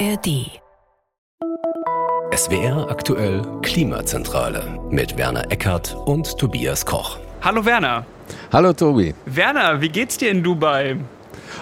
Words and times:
ARD. 0.00 0.50
SWR 2.34 2.90
aktuell 2.90 3.42
Klimazentrale 3.62 4.80
mit 4.90 5.16
Werner 5.16 5.52
Eckert 5.52 5.96
und 6.06 6.36
Tobias 6.36 6.84
Koch. 6.84 7.18
Hallo 7.42 7.64
Werner. 7.64 8.04
Hallo 8.52 8.72
Tobi. 8.72 9.14
Werner, 9.26 9.80
wie 9.80 9.88
geht's 9.88 10.18
dir 10.18 10.30
in 10.30 10.42
Dubai? 10.42 10.96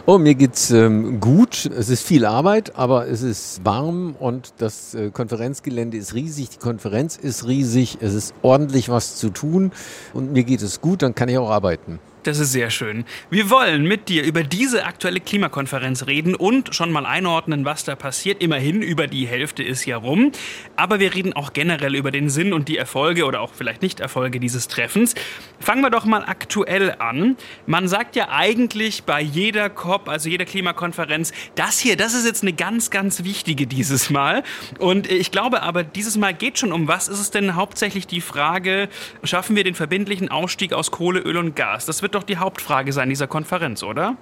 Oh, 0.07 0.17
mir 0.17 0.35
geht's 0.35 0.71
ähm, 0.71 1.21
gut. 1.21 1.67
Es 1.67 1.91
ist 1.91 2.07
viel 2.07 2.25
Arbeit, 2.25 2.75
aber 2.75 3.07
es 3.07 3.21
ist 3.21 3.65
warm 3.65 4.17
und 4.19 4.55
das 4.59 4.95
äh, 4.95 5.11
Konferenzgelände 5.11 5.99
ist 5.99 6.15
riesig. 6.15 6.49
Die 6.51 6.59
Konferenz 6.59 7.17
ist 7.17 7.47
riesig. 7.47 7.99
Es 8.01 8.15
ist 8.15 8.35
ordentlich 8.41 8.89
was 8.89 9.17
zu 9.17 9.29
tun 9.29 9.73
und 10.15 10.33
mir 10.33 10.45
geht 10.45 10.63
es 10.63 10.81
gut. 10.81 11.03
Dann 11.03 11.15
kann 11.15 11.29
ich 11.29 11.37
auch 11.37 11.51
arbeiten. 11.51 11.99
Das 12.25 12.39
ist 12.39 12.53
sehr 12.53 12.71
schön. 12.71 13.05
Wir 13.31 13.51
wollen 13.51 13.83
mit 13.83 14.09
dir 14.09 14.23
über 14.23 14.45
diese 14.45 14.85
aktuelle 14.85 15.19
Klimakonferenz 15.19 16.07
reden 16.07 16.37
und 16.37 16.73
schon 16.73 16.93
mal 16.93 17.05
einordnen, 17.05 17.65
was 17.65 17.83
da 17.83 17.97
passiert. 17.97 18.41
Immerhin, 18.41 18.81
über 18.81 19.09
die 19.09 19.27
Hälfte 19.27 19.65
ist 19.65 19.85
ja 19.87 19.97
rum. 19.97 20.31
Aber 20.77 21.01
wir 21.01 21.15
reden 21.15 21.33
auch 21.33 21.53
generell 21.53 21.97
über 21.97 22.13
den 22.13 22.31
Sinn 22.31 22.53
und 22.53 22.69
die 22.69 22.79
Erfolge 22.79 23.25
oder 23.25 23.41
auch 23.41 23.53
vielleicht 23.53 23.83
Nicht-Erfolge 23.83 24.39
dieses 24.39 24.69
Treffens. 24.69 25.17
Fangen 25.59 25.83
wir 25.83 25.91
doch 25.91 26.05
mal 26.05 26.23
aktuell 26.25 26.95
an. 27.01 27.37
Man 27.67 27.89
sagt 27.89 28.15
ja 28.15 28.29
eigentlich 28.29 29.03
bei 29.03 29.21
jeder 29.21 29.69
COP, 29.69 30.09
also 30.09 30.29
jeder 30.29 30.45
Klimakonferenz, 30.45 31.33
das 31.57 31.81
hier, 31.81 31.97
das 31.97 32.15
ist 32.15 32.25
jetzt 32.25 32.43
eine 32.43 32.53
ganz, 32.53 32.91
ganz 32.91 33.25
wichtige 33.25 33.67
dieses 33.67 34.11
Mal. 34.11 34.45
Und 34.79 35.11
ich 35.11 35.33
glaube 35.33 35.63
aber, 35.65 35.83
dieses 35.83 36.17
Mal 36.17 36.35
geht 36.35 36.57
schon 36.57 36.71
um 36.71 36.87
was. 36.87 37.09
Ist 37.09 37.19
es 37.19 37.33
denn 37.33 37.57
hauptsächlich 37.57 38.07
die 38.07 38.21
Frage, 38.21 38.89
schaffen 39.25 39.57
wir 39.57 39.65
den 39.65 39.75
verbindlichen 39.75 40.29
Ausstieg 40.29 40.73
aus 40.73 40.93
Kohle, 40.93 41.19
Öl 41.19 41.37
und 41.37 41.57
Gas? 41.57 41.85
Das 41.85 42.01
wird 42.01 42.12
wird 42.13 42.23
doch 42.23 42.27
die 42.27 42.37
Hauptfrage 42.37 42.93
sein 42.93 43.09
dieser 43.09 43.27
Konferenz, 43.27 43.83
oder? 43.83 44.17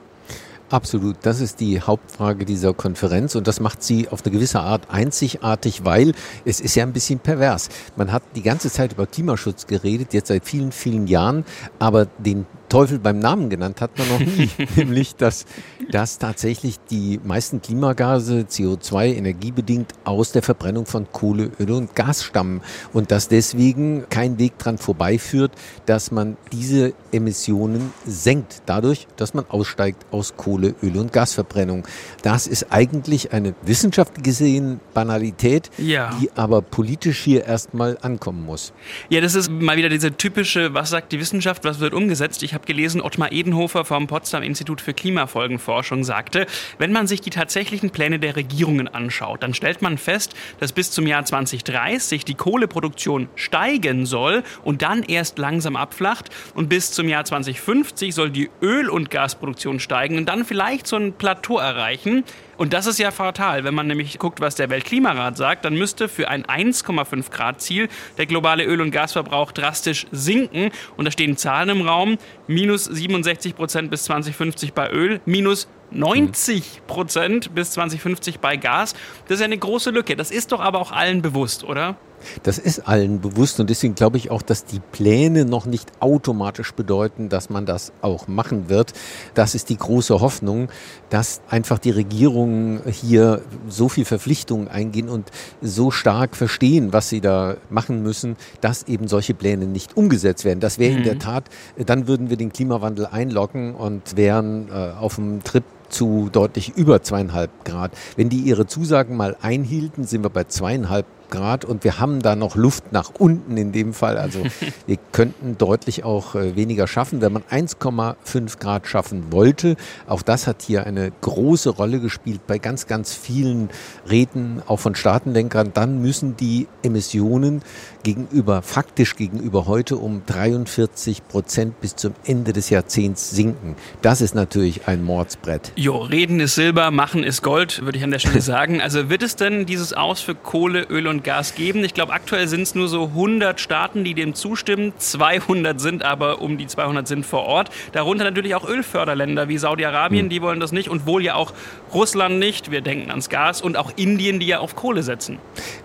Absolut, 0.70 1.16
das 1.22 1.40
ist 1.40 1.58
die 1.58 1.80
Hauptfrage 1.80 2.44
dieser 2.44 2.72
Konferenz 2.72 3.34
und 3.34 3.48
das 3.48 3.58
macht 3.58 3.82
sie 3.82 4.08
auf 4.08 4.24
eine 4.24 4.32
gewisse 4.32 4.60
Art 4.60 4.88
einzigartig, 4.88 5.84
weil 5.84 6.12
es 6.44 6.60
ist 6.60 6.76
ja 6.76 6.84
ein 6.84 6.92
bisschen 6.92 7.18
pervers. 7.18 7.68
Man 7.96 8.12
hat 8.12 8.22
die 8.36 8.42
ganze 8.42 8.70
Zeit 8.70 8.92
über 8.92 9.08
Klimaschutz 9.08 9.66
geredet, 9.66 10.14
jetzt 10.14 10.28
seit 10.28 10.44
vielen, 10.44 10.70
vielen 10.70 11.08
Jahren, 11.08 11.44
aber 11.80 12.06
den 12.18 12.46
Teufel 12.70 12.98
beim 12.98 13.18
Namen 13.18 13.50
genannt 13.50 13.82
hat 13.82 13.98
man 13.98 14.08
noch 14.08 14.20
nie, 14.20 14.48
nämlich 14.76 15.16
dass, 15.16 15.44
dass 15.90 16.18
tatsächlich 16.18 16.78
die 16.90 17.20
meisten 17.22 17.60
Klimagase 17.60 18.46
CO2 18.48 19.14
energiebedingt 19.16 19.92
aus 20.04 20.32
der 20.32 20.42
Verbrennung 20.42 20.86
von 20.86 21.06
Kohle, 21.12 21.50
Öl 21.60 21.72
und 21.72 21.94
Gas 21.94 22.24
stammen 22.24 22.62
und 22.94 23.10
dass 23.10 23.28
deswegen 23.28 24.08
kein 24.08 24.38
Weg 24.38 24.58
dran 24.58 24.78
vorbeiführt, 24.78 25.52
dass 25.84 26.10
man 26.10 26.36
diese 26.52 26.94
Emissionen 27.12 27.92
senkt, 28.06 28.62
dadurch, 28.66 29.06
dass 29.16 29.34
man 29.34 29.44
aussteigt 29.48 30.06
aus 30.12 30.34
Kohle, 30.36 30.74
Öl 30.82 30.96
und 30.96 31.12
Gasverbrennung. 31.12 31.86
Das 32.22 32.46
ist 32.46 32.72
eigentlich 32.72 33.32
eine 33.32 33.54
wissenschaftlich 33.62 34.24
gesehen 34.24 34.80
Banalität, 34.94 35.70
ja. 35.76 36.16
die 36.20 36.30
aber 36.36 36.62
politisch 36.62 37.18
hier 37.18 37.44
erstmal 37.44 37.98
ankommen 38.00 38.44
muss. 38.44 38.72
Ja, 39.08 39.20
das 39.20 39.34
ist 39.34 39.50
mal 39.50 39.76
wieder 39.76 39.88
diese 39.88 40.16
typische, 40.16 40.72
was 40.72 40.90
sagt 40.90 41.12
die 41.12 41.18
Wissenschaft, 41.18 41.64
was 41.64 41.80
wird 41.80 41.94
umgesetzt. 41.94 42.42
Ich 42.42 42.54
habe 42.54 42.59
gelesen, 42.66 43.00
Ottmar 43.00 43.32
Edenhofer 43.32 43.84
vom 43.84 44.06
Potsdam 44.06 44.42
Institut 44.42 44.80
für 44.80 44.94
Klimafolgenforschung 44.94 46.04
sagte, 46.04 46.46
wenn 46.78 46.92
man 46.92 47.06
sich 47.06 47.20
die 47.20 47.30
tatsächlichen 47.30 47.90
Pläne 47.90 48.18
der 48.18 48.36
Regierungen 48.36 48.88
anschaut, 48.88 49.42
dann 49.42 49.54
stellt 49.54 49.82
man 49.82 49.98
fest, 49.98 50.34
dass 50.58 50.72
bis 50.72 50.90
zum 50.90 51.06
Jahr 51.06 51.24
2030 51.24 52.24
die 52.24 52.34
Kohleproduktion 52.34 53.28
steigen 53.34 54.06
soll 54.06 54.42
und 54.62 54.82
dann 54.82 55.02
erst 55.02 55.38
langsam 55.38 55.76
abflacht 55.76 56.30
und 56.54 56.68
bis 56.68 56.92
zum 56.92 57.08
Jahr 57.08 57.24
2050 57.24 58.14
soll 58.14 58.30
die 58.30 58.50
Öl- 58.62 58.88
und 58.88 59.10
Gasproduktion 59.10 59.80
steigen 59.80 60.18
und 60.18 60.28
dann 60.28 60.44
vielleicht 60.44 60.86
so 60.86 60.96
ein 60.96 61.12
Plateau 61.12 61.58
erreichen. 61.58 62.24
Und 62.60 62.74
das 62.74 62.84
ist 62.84 62.98
ja 62.98 63.10
fatal. 63.10 63.64
Wenn 63.64 63.74
man 63.74 63.86
nämlich 63.86 64.18
guckt, 64.18 64.42
was 64.42 64.54
der 64.54 64.68
Weltklimarat 64.68 65.34
sagt, 65.34 65.64
dann 65.64 65.76
müsste 65.76 66.10
für 66.10 66.28
ein 66.28 66.44
1,5 66.44 67.30
Grad 67.30 67.62
Ziel 67.62 67.88
der 68.18 68.26
globale 68.26 68.64
Öl- 68.64 68.82
und 68.82 68.90
Gasverbrauch 68.90 69.52
drastisch 69.52 70.06
sinken. 70.12 70.70
Und 70.98 71.06
da 71.06 71.10
stehen 71.10 71.38
Zahlen 71.38 71.70
im 71.70 71.80
Raum. 71.80 72.18
Minus 72.48 72.84
67 72.84 73.56
Prozent 73.56 73.90
bis 73.90 74.04
2050 74.04 74.74
bei 74.74 74.90
Öl, 74.90 75.22
minus 75.24 75.68
90 75.90 76.82
Prozent 76.86 77.54
bis 77.54 77.70
2050 77.70 78.40
bei 78.40 78.58
Gas. 78.58 78.92
Das 79.26 79.36
ist 79.36 79.40
ja 79.40 79.46
eine 79.46 79.56
große 79.56 79.88
Lücke. 79.88 80.14
Das 80.14 80.30
ist 80.30 80.52
doch 80.52 80.60
aber 80.60 80.80
auch 80.80 80.92
allen 80.92 81.22
bewusst, 81.22 81.64
oder? 81.64 81.96
Das 82.42 82.58
ist 82.58 82.86
allen 82.86 83.20
bewusst 83.20 83.60
und 83.60 83.70
deswegen 83.70 83.94
glaube 83.94 84.16
ich 84.16 84.30
auch, 84.30 84.42
dass 84.42 84.64
die 84.64 84.80
Pläne 84.80 85.44
noch 85.44 85.66
nicht 85.66 85.90
automatisch 86.00 86.72
bedeuten, 86.72 87.28
dass 87.28 87.50
man 87.50 87.66
das 87.66 87.92
auch 88.02 88.28
machen 88.28 88.68
wird. 88.68 88.92
Das 89.34 89.54
ist 89.54 89.68
die 89.68 89.76
große 89.76 90.20
Hoffnung, 90.20 90.68
dass 91.08 91.40
einfach 91.48 91.78
die 91.78 91.90
Regierungen 91.90 92.80
hier 92.86 93.42
so 93.68 93.88
viel 93.88 94.04
Verpflichtungen 94.04 94.68
eingehen 94.68 95.08
und 95.08 95.30
so 95.60 95.90
stark 95.90 96.36
verstehen, 96.36 96.92
was 96.92 97.08
sie 97.08 97.20
da 97.20 97.56
machen 97.68 98.02
müssen, 98.02 98.36
dass 98.60 98.84
eben 98.84 99.08
solche 99.08 99.34
Pläne 99.34 99.66
nicht 99.66 99.96
umgesetzt 99.96 100.44
werden. 100.44 100.60
Das 100.60 100.78
wäre 100.78 100.92
mhm. 100.92 100.98
in 100.98 101.04
der 101.04 101.14
mhm. 101.14 101.20
Tat, 101.20 101.44
dann 101.76 102.06
würden 102.06 102.30
wir 102.30 102.36
den 102.36 102.52
Klimawandel 102.52 103.06
einlocken 103.06 103.74
und 103.74 104.16
wären 104.16 104.68
äh, 104.68 104.92
auf 104.98 105.16
dem 105.16 105.42
Trip 105.42 105.64
zu 105.90 106.28
deutlich 106.32 106.76
über 106.76 107.02
zweieinhalb 107.02 107.64
Grad. 107.64 107.92
Wenn 108.16 108.28
die 108.28 108.38
ihre 108.38 108.66
Zusagen 108.66 109.16
mal 109.16 109.36
einhielten, 109.42 110.04
sind 110.04 110.22
wir 110.22 110.30
bei 110.30 110.44
zweieinhalb 110.44 111.06
Grad 111.30 111.64
und 111.64 111.84
wir 111.84 111.98
haben 111.98 112.20
da 112.20 112.36
noch 112.36 112.56
Luft 112.56 112.92
nach 112.92 113.12
unten 113.18 113.56
in 113.56 113.72
dem 113.72 113.94
Fall. 113.94 114.18
Also 114.18 114.42
wir 114.86 114.98
könnten 115.12 115.56
deutlich 115.56 116.04
auch 116.04 116.34
äh, 116.34 116.56
weniger 116.56 116.86
schaffen, 116.86 117.20
wenn 117.20 117.32
man 117.32 117.42
1,5 117.44 118.58
Grad 118.58 118.86
schaffen 118.86 119.32
wollte. 119.32 119.76
Auch 120.06 120.22
das 120.22 120.46
hat 120.46 120.62
hier 120.62 120.86
eine 120.86 121.12
große 121.20 121.70
Rolle 121.70 122.00
gespielt 122.00 122.46
bei 122.46 122.58
ganz, 122.58 122.86
ganz 122.86 123.14
vielen 123.14 123.70
Reden, 124.10 124.62
auch 124.66 124.80
von 124.80 124.94
Staatenlenkern. 124.94 125.70
Dann 125.72 126.02
müssen 126.02 126.36
die 126.36 126.66
Emissionen 126.82 127.62
gegenüber, 128.02 128.62
faktisch 128.62 129.16
gegenüber 129.16 129.66
heute 129.66 129.96
um 129.96 130.22
43 130.26 131.26
Prozent 131.28 131.80
bis 131.80 131.96
zum 131.96 132.14
Ende 132.24 132.52
des 132.52 132.70
Jahrzehnts 132.70 133.30
sinken. 133.30 133.76
Das 134.02 134.20
ist 134.20 134.34
natürlich 134.34 134.88
ein 134.88 135.04
Mordsbrett. 135.04 135.72
Jo, 135.80 135.96
reden 135.96 136.40
ist 136.40 136.56
Silber, 136.56 136.90
machen 136.90 137.24
ist 137.24 137.40
Gold, 137.40 137.82
würde 137.82 137.96
ich 137.96 138.04
an 138.04 138.10
der 138.10 138.18
Stelle 138.18 138.40
sagen. 138.42 138.82
Also 138.82 139.08
wird 139.08 139.22
es 139.22 139.36
denn 139.36 139.64
dieses 139.64 139.94
Aus 139.94 140.20
für 140.20 140.34
Kohle, 140.34 140.82
Öl 140.82 141.06
und 141.06 141.24
Gas 141.24 141.54
geben? 141.54 141.82
Ich 141.84 141.94
glaube, 141.94 142.12
aktuell 142.12 142.48
sind 142.48 142.60
es 142.60 142.74
nur 142.74 142.86
so 142.86 143.04
100 143.04 143.58
Staaten, 143.58 144.04
die 144.04 144.12
dem 144.12 144.34
zustimmen. 144.34 144.92
200 144.98 145.80
sind 145.80 146.04
aber, 146.04 146.42
um 146.42 146.58
die 146.58 146.66
200 146.66 147.08
sind 147.08 147.24
vor 147.24 147.44
Ort. 147.44 147.70
Darunter 147.92 148.24
natürlich 148.24 148.54
auch 148.54 148.68
Ölförderländer 148.68 149.48
wie 149.48 149.56
Saudi-Arabien, 149.56 150.26
mhm. 150.26 150.28
die 150.28 150.42
wollen 150.42 150.60
das 150.60 150.70
nicht 150.70 150.90
und 150.90 151.06
wohl 151.06 151.24
ja 151.24 151.34
auch 151.34 151.54
Russland 151.94 152.38
nicht. 152.38 152.70
Wir 152.70 152.82
denken 152.82 153.08
ans 153.08 153.30
Gas 153.30 153.62
und 153.62 153.78
auch 153.78 153.90
Indien, 153.96 154.38
die 154.38 154.48
ja 154.48 154.58
auf 154.58 154.76
Kohle 154.76 155.02
setzen. 155.02 155.38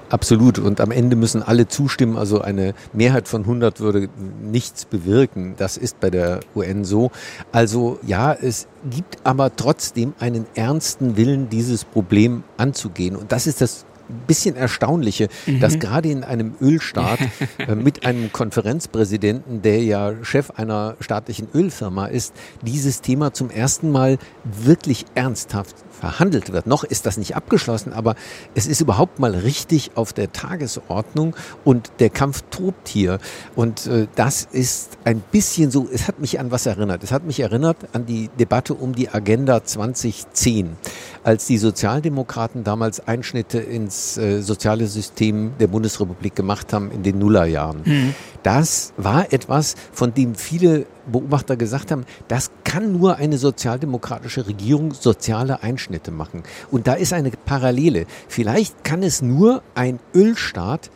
Absolut. 0.10 0.60
Und 0.60 0.82
am 0.82 0.92
Ende 0.92 1.16
müssen 1.16 1.42
alle 1.42 1.70
zustimmen. 1.70 2.18
Also 2.18 2.42
eine 2.42 2.74
Mehrheit 2.92 3.30
von 3.30 3.44
100 3.44 3.80
würde 3.80 4.10
nichts 4.42 4.84
bewirken. 4.84 5.56
Das 5.58 5.78
ist 5.78 6.02
bei 6.02 6.10
der 6.10 6.42
UN 6.54 6.84
so. 6.84 7.12
Also 7.54 7.98
ja, 8.06 8.34
es 8.34 8.68
gibt 8.90 9.18
aber 9.24 9.56
trotzdem 9.56 9.85
einen 10.20 10.46
ernsten 10.56 11.18
Willen, 11.18 11.50
dieses 11.50 11.86
Problem 11.86 12.44
anzugehen. 12.58 13.16
Und 13.16 13.32
das 13.32 13.48
ist 13.48 13.62
das 13.62 13.86
bisschen 14.28 14.56
Erstaunliche, 14.56 15.30
mhm. 15.46 15.60
dass 15.60 15.80
gerade 15.80 16.10
in 16.10 16.24
einem 16.24 16.56
Ölstaat 16.62 17.20
äh, 17.58 17.76
mit 17.76 18.06
einem 18.06 18.32
Konferenzpräsidenten, 18.32 19.62
der 19.62 19.84
ja 19.84 20.14
Chef 20.24 20.52
einer 20.52 20.96
staatlichen 21.00 21.48
Ölfirma 21.54 22.08
ist, 22.08 22.34
dieses 22.62 23.02
Thema 23.02 23.34
zum 23.34 23.50
ersten 23.50 23.92
Mal 23.92 24.18
wirklich 24.44 25.06
ernsthaft 25.16 25.76
verhandelt 26.00 26.52
wird. 26.52 26.68
Noch 26.68 26.84
ist 26.84 27.06
das 27.06 27.18
nicht 27.18 27.36
abgeschlossen, 27.36 27.94
aber 27.94 28.16
es 28.54 28.68
ist 28.68 28.82
überhaupt 28.82 29.20
mal 29.20 29.34
richtig 29.34 29.92
auf 29.96 30.14
der 30.14 30.32
Tagesordnung 30.32 31.36
und 31.64 31.92
der 32.00 32.10
Kampf 32.10 32.44
tobt 32.52 32.90
hier. 32.90 33.20
Und 33.56 33.88
äh, 33.88 34.08
das 34.16 34.48
ist 34.52 34.98
ein 35.06 35.22
bisschen 35.32 35.72
so, 35.72 35.88
es 35.92 36.08
hat 36.08 36.20
mich 36.20 36.40
an 36.40 36.52
was 36.52 36.66
erinnert. 36.66 37.04
Es 37.04 37.12
hat 37.12 37.26
mich 37.26 37.40
erinnert 37.40 37.78
an 37.94 38.06
die 38.06 38.30
Debatte 38.40 38.74
um 38.74 38.94
die 38.94 39.10
Agenda 39.10 39.64
2010, 39.64 40.76
als 41.24 41.48
die 41.48 41.58
Sozialdemokraten 41.58 42.64
damals 42.64 43.08
Einschnitte 43.08 43.60
ins 43.60 43.95
äh, 44.18 44.42
soziale 44.42 44.88
System 44.88 45.54
der 45.60 45.68
Bundesrepublik 45.68 46.36
gemacht 46.36 46.74
haben 46.74 46.92
in 46.92 47.04
den 47.04 47.20
Nullerjahren. 47.20 47.82
Mhm. 47.86 48.16
Das 48.44 48.94
war 48.98 49.32
etwas, 49.34 49.76
von 49.92 50.14
dem 50.14 50.36
viele 50.36 50.86
Beobachter 51.12 51.56
gesagt 51.56 51.92
haben, 51.92 52.06
das 52.28 52.52
kann 52.64 52.92
nur 52.92 53.18
eine 53.18 53.38
sozialdemokratische 53.38 54.48
Regierung 54.48 54.94
soziale 54.94 55.64
Einschnitte 55.64 56.12
machen. 56.12 56.44
Und 56.72 56.88
da 56.88 56.94
ist 56.94 57.14
eine 57.14 57.32
Parallele. 57.32 58.06
Vielleicht 58.28 58.84
kann 58.84 59.04
es 59.04 59.22
nur 59.22 59.62
ein 59.76 60.00
Ölstaat 60.14 60.90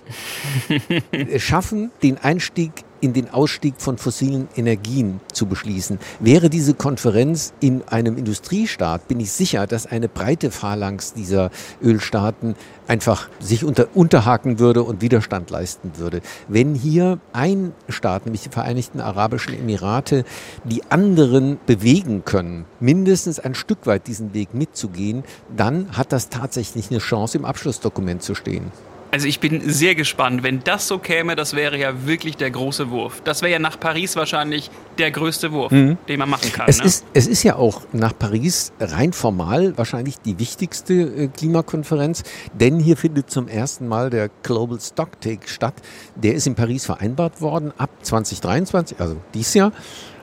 schaffen, 1.37 1.91
den 2.03 2.17
Einstieg 2.17 2.71
in 3.01 3.13
den 3.13 3.29
Ausstieg 3.29 3.75
von 3.77 3.97
fossilen 3.97 4.47
Energien 4.55 5.19
zu 5.33 5.45
beschließen. 5.45 5.99
Wäre 6.19 6.49
diese 6.49 6.73
Konferenz 6.73 7.53
in 7.59 7.83
einem 7.87 8.17
Industriestaat, 8.17 9.07
bin 9.07 9.19
ich 9.19 9.31
sicher, 9.31 9.67
dass 9.67 9.85
eine 9.85 10.09
breite 10.09 10.51
Phalanx 10.51 11.13
dieser 11.13 11.51
Ölstaaten 11.81 12.55
einfach 12.87 13.29
sich 13.39 13.63
unter, 13.63 13.87
unterhaken 13.93 14.59
würde 14.59 14.83
und 14.83 15.01
Widerstand 15.01 15.49
leisten 15.49 15.91
würde. 15.97 16.21
Wenn 16.47 16.73
hier 16.73 17.19
ein 17.33 17.73
Staat, 17.87 18.25
nämlich 18.25 18.43
die 18.43 18.49
Vereinigten 18.49 18.99
Arabischen 18.99 19.53
Emirate, 19.53 20.25
die 20.63 20.83
anderen 20.89 21.59
bewegen 21.65 22.25
können, 22.25 22.65
mindestens 22.79 23.39
ein 23.39 23.55
Stück 23.55 23.85
weit 23.85 24.07
diesen 24.07 24.33
Weg 24.33 24.53
mitzugehen, 24.53 25.23
dann 25.55 25.95
hat 25.97 26.11
das 26.11 26.29
tatsächlich 26.29 26.89
eine 26.89 26.99
Chance, 26.99 27.37
im 27.37 27.45
Abschlussdokument 27.45 28.23
zu 28.23 28.33
stehen. 28.33 28.71
Also 29.11 29.27
ich 29.27 29.39
bin 29.39 29.61
sehr 29.67 29.95
gespannt. 29.95 30.43
Wenn 30.43 30.63
das 30.63 30.87
so 30.87 30.99
käme, 30.99 31.35
das 31.35 31.55
wäre 31.55 31.77
ja 31.77 32.05
wirklich 32.05 32.37
der 32.37 32.51
große 32.51 32.91
Wurf. 32.91 33.21
Das 33.23 33.41
wäre 33.41 33.51
ja 33.51 33.59
nach 33.59 33.79
Paris 33.79 34.15
wahrscheinlich 34.15 34.69
der 34.99 35.09
größte 35.09 35.51
Wurf, 35.51 35.71
mhm. 35.71 35.97
den 36.07 36.19
man 36.19 36.29
machen 36.29 36.51
kann. 36.53 36.67
Es, 36.67 36.77
ne? 36.77 36.85
ist, 36.85 37.05
es 37.13 37.27
ist 37.27 37.43
ja 37.43 37.55
auch 37.55 37.81
nach 37.91 38.17
Paris 38.17 38.71
rein 38.79 39.13
formal 39.13 39.77
wahrscheinlich 39.77 40.19
die 40.19 40.37
wichtigste 40.37 40.93
äh, 40.93 41.27
Klimakonferenz, 41.27 42.23
denn 42.53 42.79
hier 42.79 42.97
findet 42.97 43.31
zum 43.31 43.47
ersten 43.47 43.87
Mal 43.87 44.11
der 44.11 44.29
Global 44.43 44.79
Stocktake 44.79 45.47
statt. 45.47 45.75
Der 46.15 46.35
ist 46.35 46.45
in 46.45 46.53
Paris 46.53 46.85
vereinbart 46.85 47.41
worden 47.41 47.73
ab 47.77 47.89
2023, 48.03 48.99
also 48.99 49.17
dieses 49.33 49.55
Jahr, 49.55 49.71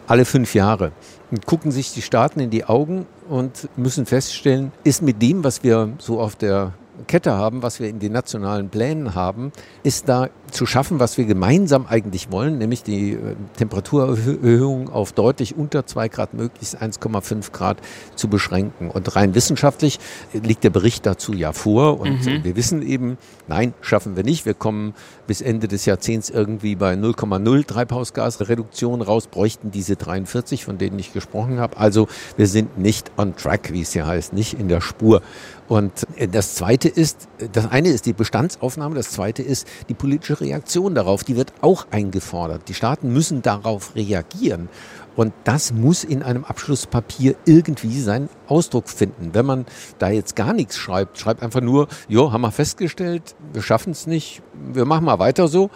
alle 0.06 0.24
fünf 0.24 0.54
Jahre. 0.54 0.92
Und 1.32 1.44
gucken 1.44 1.72
sich 1.72 1.92
die 1.92 2.02
Staaten 2.02 2.38
in 2.38 2.50
die 2.50 2.64
Augen 2.64 3.06
und 3.28 3.68
müssen 3.76 4.06
feststellen, 4.06 4.70
ist 4.84 5.02
mit 5.02 5.20
dem, 5.20 5.42
was 5.42 5.64
wir 5.64 5.92
so 5.98 6.20
auf 6.20 6.36
der 6.36 6.72
Kette 7.06 7.32
haben, 7.32 7.62
was 7.62 7.80
wir 7.80 7.88
in 7.88 7.98
den 7.98 8.12
nationalen 8.12 8.68
Plänen 8.68 9.14
haben, 9.14 9.52
ist 9.82 10.08
da 10.08 10.28
zu 10.50 10.66
schaffen, 10.66 11.00
was 11.00 11.18
wir 11.18 11.24
gemeinsam 11.24 11.86
eigentlich 11.86 12.30
wollen, 12.30 12.58
nämlich 12.58 12.82
die 12.82 13.12
äh, 13.12 13.36
Temperaturerhöhung 13.56 14.88
auf 14.88 15.12
deutlich 15.12 15.56
unter 15.56 15.86
2 15.86 16.08
Grad, 16.08 16.34
möglichst 16.34 16.80
1,5 16.80 17.52
Grad 17.52 17.78
zu 18.14 18.28
beschränken. 18.28 18.90
Und 18.90 19.16
rein 19.16 19.34
wissenschaftlich 19.34 19.98
liegt 20.32 20.64
der 20.64 20.70
Bericht 20.70 21.06
dazu 21.06 21.32
ja 21.32 21.52
vor. 21.52 22.00
Und 22.00 22.24
mhm. 22.26 22.44
wir 22.44 22.56
wissen 22.56 22.82
eben, 22.82 23.18
nein, 23.48 23.74
schaffen 23.80 24.16
wir 24.16 24.24
nicht. 24.24 24.46
Wir 24.46 24.54
kommen 24.54 24.94
bis 25.26 25.40
Ende 25.40 25.68
des 25.68 25.84
Jahrzehnts 25.84 26.30
irgendwie 26.30 26.76
bei 26.76 26.94
0,0 26.94 27.66
Treibhausgasreduktion 27.66 29.02
raus, 29.02 29.26
bräuchten 29.26 29.70
diese 29.70 29.96
43, 29.96 30.64
von 30.64 30.78
denen 30.78 30.98
ich 30.98 31.12
gesprochen 31.12 31.58
habe. 31.58 31.76
Also 31.76 32.08
wir 32.36 32.46
sind 32.46 32.78
nicht 32.78 33.10
on 33.16 33.36
track, 33.36 33.72
wie 33.72 33.82
es 33.82 33.92
hier 33.92 34.06
heißt, 34.06 34.32
nicht 34.32 34.54
in 34.58 34.68
der 34.68 34.80
Spur. 34.80 35.22
Und 35.68 36.06
äh, 36.16 36.28
das 36.28 36.54
Zweite 36.54 36.88
ist, 36.88 37.28
das 37.52 37.70
eine 37.70 37.88
ist 37.88 38.06
die 38.06 38.12
Bestandsaufnahme, 38.12 38.94
das 38.94 39.10
Zweite 39.10 39.42
ist 39.42 39.66
die 39.88 39.94
politische 39.94 40.40
Reaktion 40.40 40.94
darauf. 40.94 41.24
Die 41.24 41.36
wird 41.36 41.52
auch 41.60 41.86
eingefordert. 41.90 42.68
Die 42.68 42.74
Staaten 42.74 43.12
müssen 43.12 43.42
darauf 43.42 43.94
reagieren. 43.94 44.68
Und 45.16 45.32
das 45.44 45.72
muss 45.72 46.04
in 46.04 46.22
einem 46.22 46.44
Abschlusspapier 46.44 47.36
irgendwie 47.46 48.00
seinen 48.00 48.28
Ausdruck 48.48 48.88
finden. 48.88 49.30
Wenn 49.32 49.46
man 49.46 49.66
da 49.98 50.10
jetzt 50.10 50.36
gar 50.36 50.52
nichts 50.52 50.76
schreibt, 50.76 51.18
schreibt 51.18 51.42
einfach 51.42 51.62
nur, 51.62 51.88
jo, 52.06 52.32
haben 52.32 52.42
wir 52.42 52.52
festgestellt, 52.52 53.34
wir 53.52 53.62
schaffen 53.62 53.92
es 53.92 54.06
nicht, 54.06 54.42
wir 54.72 54.84
machen 54.84 55.06
mal 55.06 55.18
weiter 55.18 55.48
so, 55.48 55.70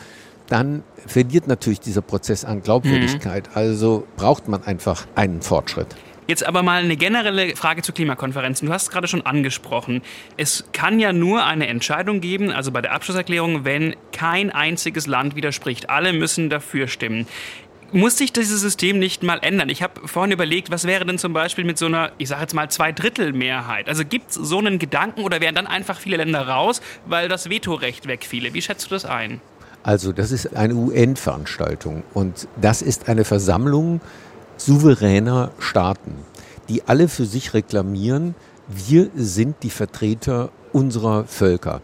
dann 0.49 0.83
verliert 1.07 1.47
natürlich 1.47 1.81
dieser 1.81 2.03
Prozess 2.03 2.45
an 2.45 2.63
Glaubwürdigkeit. 2.63 3.49
Mhm. 3.49 3.53
Also 3.55 4.05
braucht 4.17 4.47
man 4.47 4.63
einfach 4.65 5.07
einen 5.15 5.41
Fortschritt. 5.41 5.97
Jetzt 6.31 6.47
aber 6.47 6.63
mal 6.63 6.85
eine 6.85 6.97
generelle 6.97 7.57
Frage 7.57 7.83
zu 7.83 7.93
Klimakonferenzen. 7.93 8.69
Du 8.69 8.73
hast 8.73 8.85
es 8.85 8.91
gerade 8.91 9.09
schon 9.09 9.27
angesprochen. 9.27 10.01
Es 10.37 10.65
kann 10.73 11.01
ja 11.01 11.13
nur 11.13 11.45
eine 11.45 11.67
Entscheidung 11.67 12.21
geben, 12.21 12.53
also 12.53 12.71
bei 12.71 12.81
der 12.81 12.93
Abschlusserklärung, 12.93 13.65
wenn 13.65 13.97
kein 14.13 14.53
einziges 14.53 15.09
Land 15.09 15.35
widerspricht. 15.35 15.91
Alle 15.91 16.13
müssen 16.13 16.49
dafür 16.49 16.87
stimmen 16.87 17.27
muss 17.93 18.17
sich 18.17 18.33
dieses 18.33 18.61
System 18.61 19.01
nicht 19.01 19.25
mal 19.25 19.41
ändern? 19.43 19.69
Ich 19.69 19.83
habe 19.83 20.07
vorhin 20.07 20.31
überlegt, 20.31 20.71
was 20.71 20.87
wäre 20.87 21.05
denn 21.05 21.19
zum 21.19 21.33
Beispiel 21.33 21.65
mit 21.65 21.77
so 21.77 21.87
einer, 21.87 22.13
ich 22.19 22.29
sage 22.29 22.43
jetzt 22.43 22.55
mal, 22.55 22.71
Zweidrittelmehrheit? 22.71 23.89
Also 23.89 24.05
gibt 24.05 24.31
es 24.31 24.37
so 24.37 24.59
einen 24.59 24.79
Gedanken 24.79 25.25
oder 25.25 25.41
wären 25.41 25.57
dann 25.57 25.67
einfach 25.67 25.99
viele 25.99 26.19
Länder 26.19 26.47
raus, 26.47 26.83
weil 27.07 27.29
das 27.29 27.51
Vetorecht 27.51 28.07
wegfiele? 28.07 28.55
Wie 28.55 28.63
schätzt 28.63 28.87
du 28.87 28.91
das 28.91 29.05
ein? 29.05 29.41
Also 29.83 30.13
das 30.13 30.31
ist 30.31 30.55
eine 30.55 30.75
UN-Veranstaltung 30.75 32.05
und 32.15 32.47
das 32.61 32.81
ist 32.81 33.09
eine 33.09 33.25
Versammlung 33.25 34.01
souveräner 34.61 35.53
Staaten, 35.59 36.13
die 36.69 36.83
alle 36.87 37.09
für 37.09 37.25
sich 37.25 37.55
reklamieren, 37.55 38.35
wir 38.69 39.09
sind 39.17 39.57
die 39.63 39.71
Vertreter 39.71 40.51
unserer 40.73 41.25
Völker. 41.25 41.81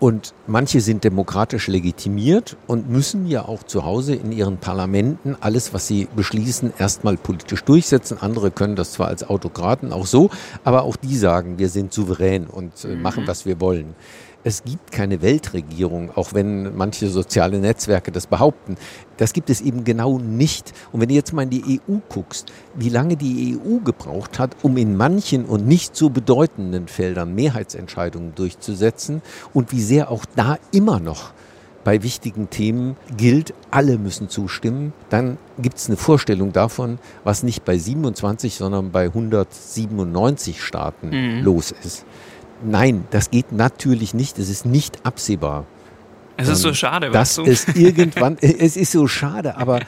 Und 0.00 0.34
manche 0.46 0.82
sind 0.82 1.02
demokratisch 1.02 1.66
legitimiert 1.66 2.58
und 2.66 2.90
müssen 2.90 3.26
ja 3.26 3.46
auch 3.46 3.62
zu 3.62 3.86
Hause 3.86 4.14
in 4.14 4.32
ihren 4.32 4.58
Parlamenten 4.58 5.34
alles, 5.40 5.72
was 5.72 5.86
sie 5.86 6.06
beschließen, 6.14 6.74
erstmal 6.78 7.16
politisch 7.16 7.64
durchsetzen. 7.64 8.18
Andere 8.20 8.50
können 8.50 8.76
das 8.76 8.92
zwar 8.92 9.08
als 9.08 9.26
Autokraten 9.26 9.92
auch 9.92 10.04
so, 10.04 10.28
aber 10.62 10.82
auch 10.82 10.96
die 10.96 11.16
sagen, 11.16 11.58
wir 11.58 11.70
sind 11.70 11.94
souverän 11.94 12.46
und 12.48 12.84
äh, 12.84 12.96
machen, 12.96 13.22
mhm. 13.22 13.28
was 13.28 13.46
wir 13.46 13.60
wollen 13.62 13.94
es 14.44 14.62
gibt 14.62 14.92
keine 14.92 15.22
Weltregierung, 15.22 16.10
auch 16.14 16.34
wenn 16.34 16.76
manche 16.76 17.08
soziale 17.08 17.58
Netzwerke 17.58 18.12
das 18.12 18.26
behaupten. 18.26 18.76
Das 19.16 19.32
gibt 19.32 19.48
es 19.48 19.62
eben 19.62 19.84
genau 19.84 20.18
nicht. 20.18 20.72
Und 20.92 21.00
wenn 21.00 21.08
du 21.08 21.14
jetzt 21.14 21.32
mal 21.32 21.42
in 21.42 21.50
die 21.50 21.80
EU 21.88 21.96
guckst, 22.10 22.52
wie 22.74 22.90
lange 22.90 23.16
die 23.16 23.58
EU 23.58 23.78
gebraucht 23.78 24.38
hat, 24.38 24.54
um 24.62 24.76
in 24.76 24.96
manchen 24.96 25.46
und 25.46 25.66
nicht 25.66 25.96
so 25.96 26.10
bedeutenden 26.10 26.88
Feldern 26.88 27.34
Mehrheitsentscheidungen 27.34 28.34
durchzusetzen 28.34 29.22
und 29.54 29.72
wie 29.72 29.82
sehr 29.82 30.10
auch 30.10 30.26
da 30.36 30.58
immer 30.72 31.00
noch 31.00 31.32
bei 31.84 32.02
wichtigen 32.02 32.50
Themen 32.50 32.96
gilt, 33.16 33.54
alle 33.70 33.98
müssen 33.98 34.28
zustimmen, 34.28 34.92
dann 35.10 35.38
gibt 35.58 35.76
es 35.76 35.86
eine 35.86 35.96
Vorstellung 35.96 36.52
davon, 36.52 36.98
was 37.22 37.42
nicht 37.42 37.64
bei 37.64 37.78
27, 37.78 38.54
sondern 38.54 38.90
bei 38.90 39.04
197 39.04 40.62
Staaten 40.62 41.10
mhm. 41.10 41.44
los 41.44 41.74
ist. 41.84 42.04
Nein, 42.64 43.06
das 43.10 43.30
geht 43.30 43.52
natürlich 43.52 44.14
nicht. 44.14 44.38
Es 44.38 44.48
ist 44.48 44.66
nicht 44.66 45.04
absehbar. 45.04 45.66
Es 46.36 46.48
ist 46.48 46.62
so 46.62 46.68
ähm, 46.68 46.74
schade. 46.74 47.10
Das 47.10 47.38
ist 47.38 47.68
irgendwann, 47.76 48.36
es 48.40 48.76
ist 48.76 48.92
so 48.92 49.06
schade, 49.06 49.56
aber 49.56 49.80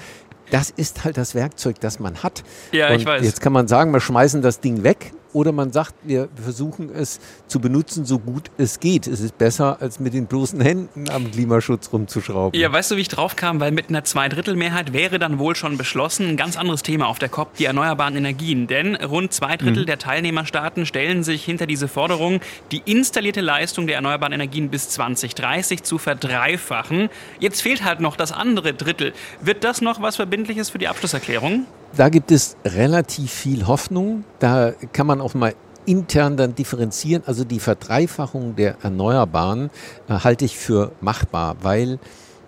das 0.50 0.70
ist 0.70 1.04
halt 1.04 1.16
das 1.16 1.34
Werkzeug, 1.34 1.80
das 1.80 1.98
man 1.98 2.22
hat. 2.22 2.44
Ja, 2.72 2.88
Und 2.88 3.00
ich 3.00 3.06
weiß. 3.06 3.24
Jetzt 3.24 3.40
kann 3.40 3.52
man 3.52 3.66
sagen, 3.66 3.92
wir 3.92 4.00
schmeißen 4.00 4.42
das 4.42 4.60
Ding 4.60 4.82
weg 4.82 5.12
oder 5.36 5.52
man 5.52 5.70
sagt, 5.70 5.94
wir 6.02 6.30
versuchen 6.34 6.88
es 6.94 7.20
zu 7.46 7.60
benutzen, 7.60 8.06
so 8.06 8.18
gut 8.18 8.50
es 8.56 8.80
geht. 8.80 9.06
Es 9.06 9.20
ist 9.20 9.36
besser, 9.36 9.76
als 9.82 10.00
mit 10.00 10.14
den 10.14 10.26
bloßen 10.26 10.62
Händen 10.62 11.10
am 11.10 11.30
Klimaschutz 11.30 11.92
rumzuschrauben. 11.92 12.58
Ja, 12.58 12.72
weißt 12.72 12.90
du, 12.90 12.96
wie 12.96 13.02
ich 13.02 13.08
drauf 13.08 13.36
kam? 13.36 13.60
Weil 13.60 13.70
mit 13.70 13.90
einer 13.90 14.02
Zweidrittelmehrheit 14.02 14.94
wäre 14.94 15.18
dann 15.18 15.38
wohl 15.38 15.54
schon 15.54 15.76
beschlossen, 15.76 16.26
ein 16.26 16.36
ganz 16.38 16.56
anderes 16.56 16.82
Thema 16.82 17.06
auf 17.06 17.18
der 17.18 17.28
COP, 17.28 17.54
die 17.56 17.66
erneuerbaren 17.66 18.16
Energien. 18.16 18.66
Denn 18.66 18.96
rund 18.96 19.34
zwei 19.34 19.58
Drittel 19.58 19.82
mhm. 19.82 19.86
der 19.86 19.98
Teilnehmerstaaten 19.98 20.86
stellen 20.86 21.22
sich 21.22 21.44
hinter 21.44 21.66
diese 21.66 21.86
Forderung, 21.86 22.40
die 22.72 22.80
installierte 22.86 23.42
Leistung 23.42 23.86
der 23.86 23.96
erneuerbaren 23.96 24.32
Energien 24.32 24.70
bis 24.70 24.88
2030 24.88 25.82
zu 25.82 25.98
verdreifachen. 25.98 27.10
Jetzt 27.40 27.60
fehlt 27.60 27.84
halt 27.84 28.00
noch 28.00 28.16
das 28.16 28.32
andere 28.32 28.72
Drittel. 28.72 29.12
Wird 29.42 29.64
das 29.64 29.82
noch 29.82 30.00
was 30.00 30.16
Verbindliches 30.16 30.70
für 30.70 30.78
die 30.78 30.88
Abschlusserklärung? 30.88 31.66
Da 31.96 32.10
gibt 32.10 32.30
es 32.30 32.56
relativ 32.64 33.32
viel 33.32 33.66
Hoffnung. 33.66 34.24
Da 34.38 34.72
kann 34.92 35.06
man 35.06 35.22
auch 35.22 35.32
mal 35.32 35.54
intern 35.86 36.36
dann 36.36 36.54
differenzieren. 36.54 37.22
Also 37.26 37.44
die 37.44 37.58
Verdreifachung 37.58 38.54
der 38.54 38.76
Erneuerbaren 38.82 39.70
äh, 40.08 40.12
halte 40.12 40.44
ich 40.44 40.58
für 40.58 40.92
machbar, 41.00 41.56
weil 41.62 41.98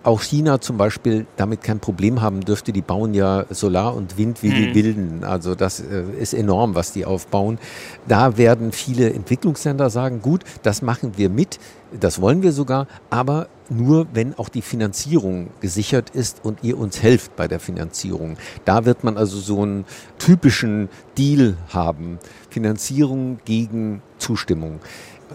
auch 0.03 0.21
China 0.21 0.61
zum 0.61 0.77
Beispiel 0.77 1.25
damit 1.35 1.63
kein 1.63 1.79
Problem 1.79 2.21
haben 2.21 2.41
dürfte. 2.41 2.71
Die 2.71 2.81
bauen 2.81 3.13
ja 3.13 3.45
Solar 3.49 3.95
und 3.95 4.17
Wind 4.17 4.43
wie 4.43 4.49
mhm. 4.49 4.55
die 4.55 4.75
Wilden. 4.75 5.23
Also 5.23 5.55
das 5.55 5.79
äh, 5.79 6.03
ist 6.19 6.33
enorm, 6.33 6.75
was 6.75 6.91
die 6.91 7.05
aufbauen. 7.05 7.59
Da 8.07 8.37
werden 8.37 8.71
viele 8.71 9.11
Entwicklungsländer 9.13 9.89
sagen, 9.89 10.21
gut, 10.21 10.43
das 10.63 10.81
machen 10.81 11.13
wir 11.17 11.29
mit, 11.29 11.59
das 11.99 12.21
wollen 12.21 12.43
wir 12.43 12.51
sogar, 12.51 12.87
aber 13.09 13.47
nur 13.69 14.07
wenn 14.13 14.37
auch 14.37 14.49
die 14.49 14.61
Finanzierung 14.61 15.49
gesichert 15.59 16.09
ist 16.11 16.43
und 16.43 16.63
ihr 16.63 16.77
uns 16.77 17.03
helft 17.03 17.35
bei 17.35 17.47
der 17.47 17.59
Finanzierung. 17.59 18.37
Da 18.65 18.85
wird 18.85 19.03
man 19.03 19.17
also 19.17 19.37
so 19.37 19.61
einen 19.61 19.85
typischen 20.17 20.89
Deal 21.17 21.55
haben. 21.69 22.19
Finanzierung 22.49 23.39
gegen 23.45 24.01
Zustimmung. 24.17 24.79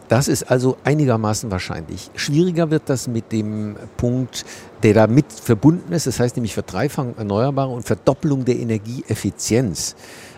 Das 0.09 0.29
ist 0.29 0.45
also 0.51 0.77
einigermaßen 0.85 1.51
wahrscheinlich. 1.51 2.11
Schwieriger 2.15 2.71
wird 2.71 2.83
das 2.87 3.09
mit 3.09 3.33
dem 3.33 3.77
Punkt, 3.97 4.45
der 4.83 4.95
damit 4.95 5.33
verbunden 5.33 5.93
ist, 5.93 6.07
das 6.07 6.21
heißt 6.21 6.37
nämlich 6.37 6.55
Verdreifachung 6.55 7.17
erneuerbarer 7.17 7.71
und 7.71 7.85
Verdoppelung 7.85 8.45
der 8.45 8.57
Energieeffizienz. 8.57 9.97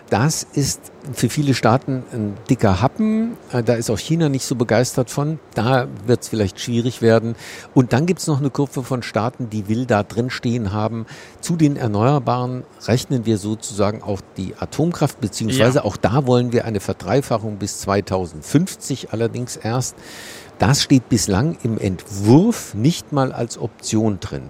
Das 0.09 0.47
ist 0.53 0.79
für 1.11 1.27
viele 1.27 1.53
Staaten 1.53 2.03
ein 2.13 2.37
dicker 2.49 2.81
Happen. 2.81 3.37
Äh, 3.51 3.61
da 3.61 3.73
ist 3.73 3.89
auch 3.89 3.99
China 3.99 4.29
nicht 4.29 4.45
so 4.45 4.55
begeistert 4.55 5.09
von. 5.09 5.39
Da 5.53 5.87
wird 6.05 6.21
es 6.21 6.29
vielleicht 6.29 6.61
schwierig 6.61 7.01
werden. 7.01 7.35
Und 7.73 7.91
dann 7.91 8.05
gibt 8.05 8.21
es 8.21 8.27
noch 8.27 8.39
eine 8.39 8.49
Kurve 8.49 8.83
von 8.83 9.03
Staaten, 9.03 9.49
die 9.49 9.67
will 9.67 9.85
da 9.85 10.03
drin 10.03 10.29
stehen 10.29 10.71
haben. 10.71 11.05
Zu 11.41 11.57
den 11.57 11.75
Erneuerbaren 11.75 12.63
rechnen 12.85 13.25
wir 13.25 13.37
sozusagen 13.37 14.01
auch 14.01 14.21
die 14.37 14.55
Atomkraft, 14.57 15.19
beziehungsweise 15.19 15.79
ja. 15.79 15.83
auch 15.83 15.97
da 15.97 16.25
wollen 16.25 16.53
wir 16.53 16.63
eine 16.63 16.79
Verdreifachung 16.79 17.57
bis 17.57 17.79
2050 17.81 19.11
allerdings 19.11 19.57
erst. 19.57 19.95
Das 20.57 20.81
steht 20.81 21.09
bislang 21.09 21.57
im 21.63 21.77
Entwurf 21.77 22.73
nicht 22.73 23.11
mal 23.11 23.33
als 23.33 23.57
Option 23.57 24.19
drin. 24.19 24.43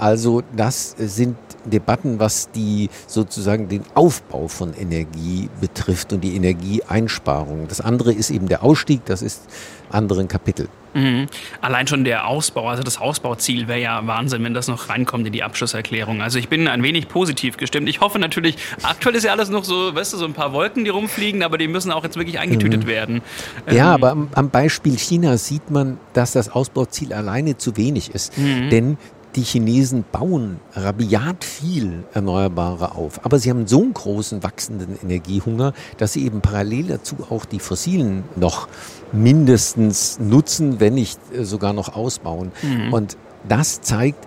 Also 0.00 0.42
das 0.56 0.94
sind 0.98 1.36
Debatten, 1.66 2.18
was 2.18 2.50
die 2.52 2.88
sozusagen 3.06 3.68
den 3.68 3.82
Aufbau 3.92 4.48
von 4.48 4.72
Energie 4.72 5.50
betrifft 5.60 6.14
und 6.14 6.22
die 6.22 6.34
Energieeinsparung. 6.36 7.68
Das 7.68 7.82
andere 7.82 8.10
ist 8.10 8.30
eben 8.30 8.48
der 8.48 8.62
Ausstieg, 8.62 9.04
das 9.04 9.20
ist 9.20 9.42
anderen 9.90 10.26
Kapitel. 10.26 10.68
Mhm. 10.94 11.26
Allein 11.60 11.86
schon 11.86 12.04
der 12.04 12.26
Ausbau, 12.26 12.68
also 12.68 12.82
das 12.82 12.98
Ausbauziel 12.98 13.68
wäre 13.68 13.78
ja 13.78 14.06
Wahnsinn, 14.06 14.42
wenn 14.42 14.54
das 14.54 14.68
noch 14.68 14.88
reinkommt 14.88 15.26
in 15.26 15.34
die 15.34 15.42
Abschlusserklärung. 15.42 16.22
Also 16.22 16.38
ich 16.38 16.48
bin 16.48 16.66
ein 16.66 16.82
wenig 16.82 17.08
positiv 17.08 17.58
gestimmt. 17.58 17.86
Ich 17.86 18.00
hoffe 18.00 18.18
natürlich, 18.18 18.56
aktuell 18.82 19.14
ist 19.14 19.24
ja 19.24 19.32
alles 19.32 19.50
noch 19.50 19.64
so, 19.64 19.94
weißt 19.94 20.14
du, 20.14 20.16
so 20.16 20.24
ein 20.24 20.32
paar 20.32 20.54
Wolken, 20.54 20.84
die 20.84 20.90
rumfliegen, 20.90 21.42
aber 21.42 21.58
die 21.58 21.68
müssen 21.68 21.92
auch 21.92 22.04
jetzt 22.04 22.16
wirklich 22.16 22.38
eingetütet 22.38 22.84
mhm. 22.84 22.88
werden. 22.88 23.22
Ja, 23.70 23.88
ähm. 23.88 24.02
aber 24.02 24.10
am, 24.12 24.28
am, 24.34 24.48
Beispiel 24.48 24.96
China 24.96 25.36
sieht 25.36 25.70
man, 25.70 25.98
dass 26.14 26.32
das 26.32 26.48
Ausbauziel 26.48 27.12
alleine 27.12 27.58
zu 27.58 27.76
wenig 27.76 28.14
ist. 28.14 28.36
Mhm. 28.38 28.70
Denn 28.70 28.98
die 29.36 29.42
Chinesen 29.42 30.04
bauen 30.10 30.58
rabiat 30.72 31.44
viel 31.44 32.04
Erneuerbare 32.12 32.94
auf, 32.96 33.24
aber 33.24 33.38
sie 33.38 33.50
haben 33.50 33.66
so 33.66 33.80
einen 33.80 33.94
großen 33.94 34.42
wachsenden 34.42 34.98
Energiehunger, 35.02 35.72
dass 35.98 36.14
sie 36.14 36.24
eben 36.24 36.40
parallel 36.40 36.88
dazu 36.88 37.16
auch 37.30 37.44
die 37.44 37.60
fossilen 37.60 38.24
noch 38.36 38.68
mindestens 39.12 40.18
nutzen, 40.18 40.80
wenn 40.80 40.94
nicht 40.94 41.20
äh, 41.32 41.44
sogar 41.44 41.72
noch 41.72 41.94
ausbauen. 41.94 42.52
Mhm. 42.62 42.92
Und 42.92 43.16
das 43.48 43.80
zeigt, 43.80 44.26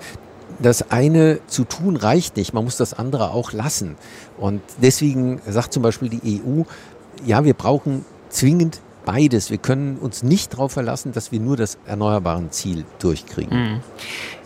das 0.61 0.91
eine 0.91 1.39
zu 1.47 1.65
tun 1.65 1.97
reicht 1.97 2.37
nicht, 2.37 2.53
man 2.53 2.63
muss 2.63 2.77
das 2.77 2.93
andere 2.93 3.31
auch 3.31 3.51
lassen. 3.51 3.95
Und 4.37 4.61
deswegen 4.81 5.41
sagt 5.47 5.73
zum 5.73 5.83
Beispiel 5.83 6.09
die 6.09 6.41
EU, 6.45 6.63
ja, 7.25 7.43
wir 7.43 7.53
brauchen 7.53 8.05
zwingend 8.29 8.79
beides. 9.05 9.49
Wir 9.49 9.57
können 9.57 9.97
uns 9.97 10.23
nicht 10.23 10.53
darauf 10.53 10.71
verlassen, 10.71 11.11
dass 11.11 11.31
wir 11.31 11.39
nur 11.39 11.57
das 11.57 11.77
erneuerbaren 11.85 12.51
Ziel 12.51 12.85
durchkriegen. 12.99 13.57
Mhm. 13.57 13.79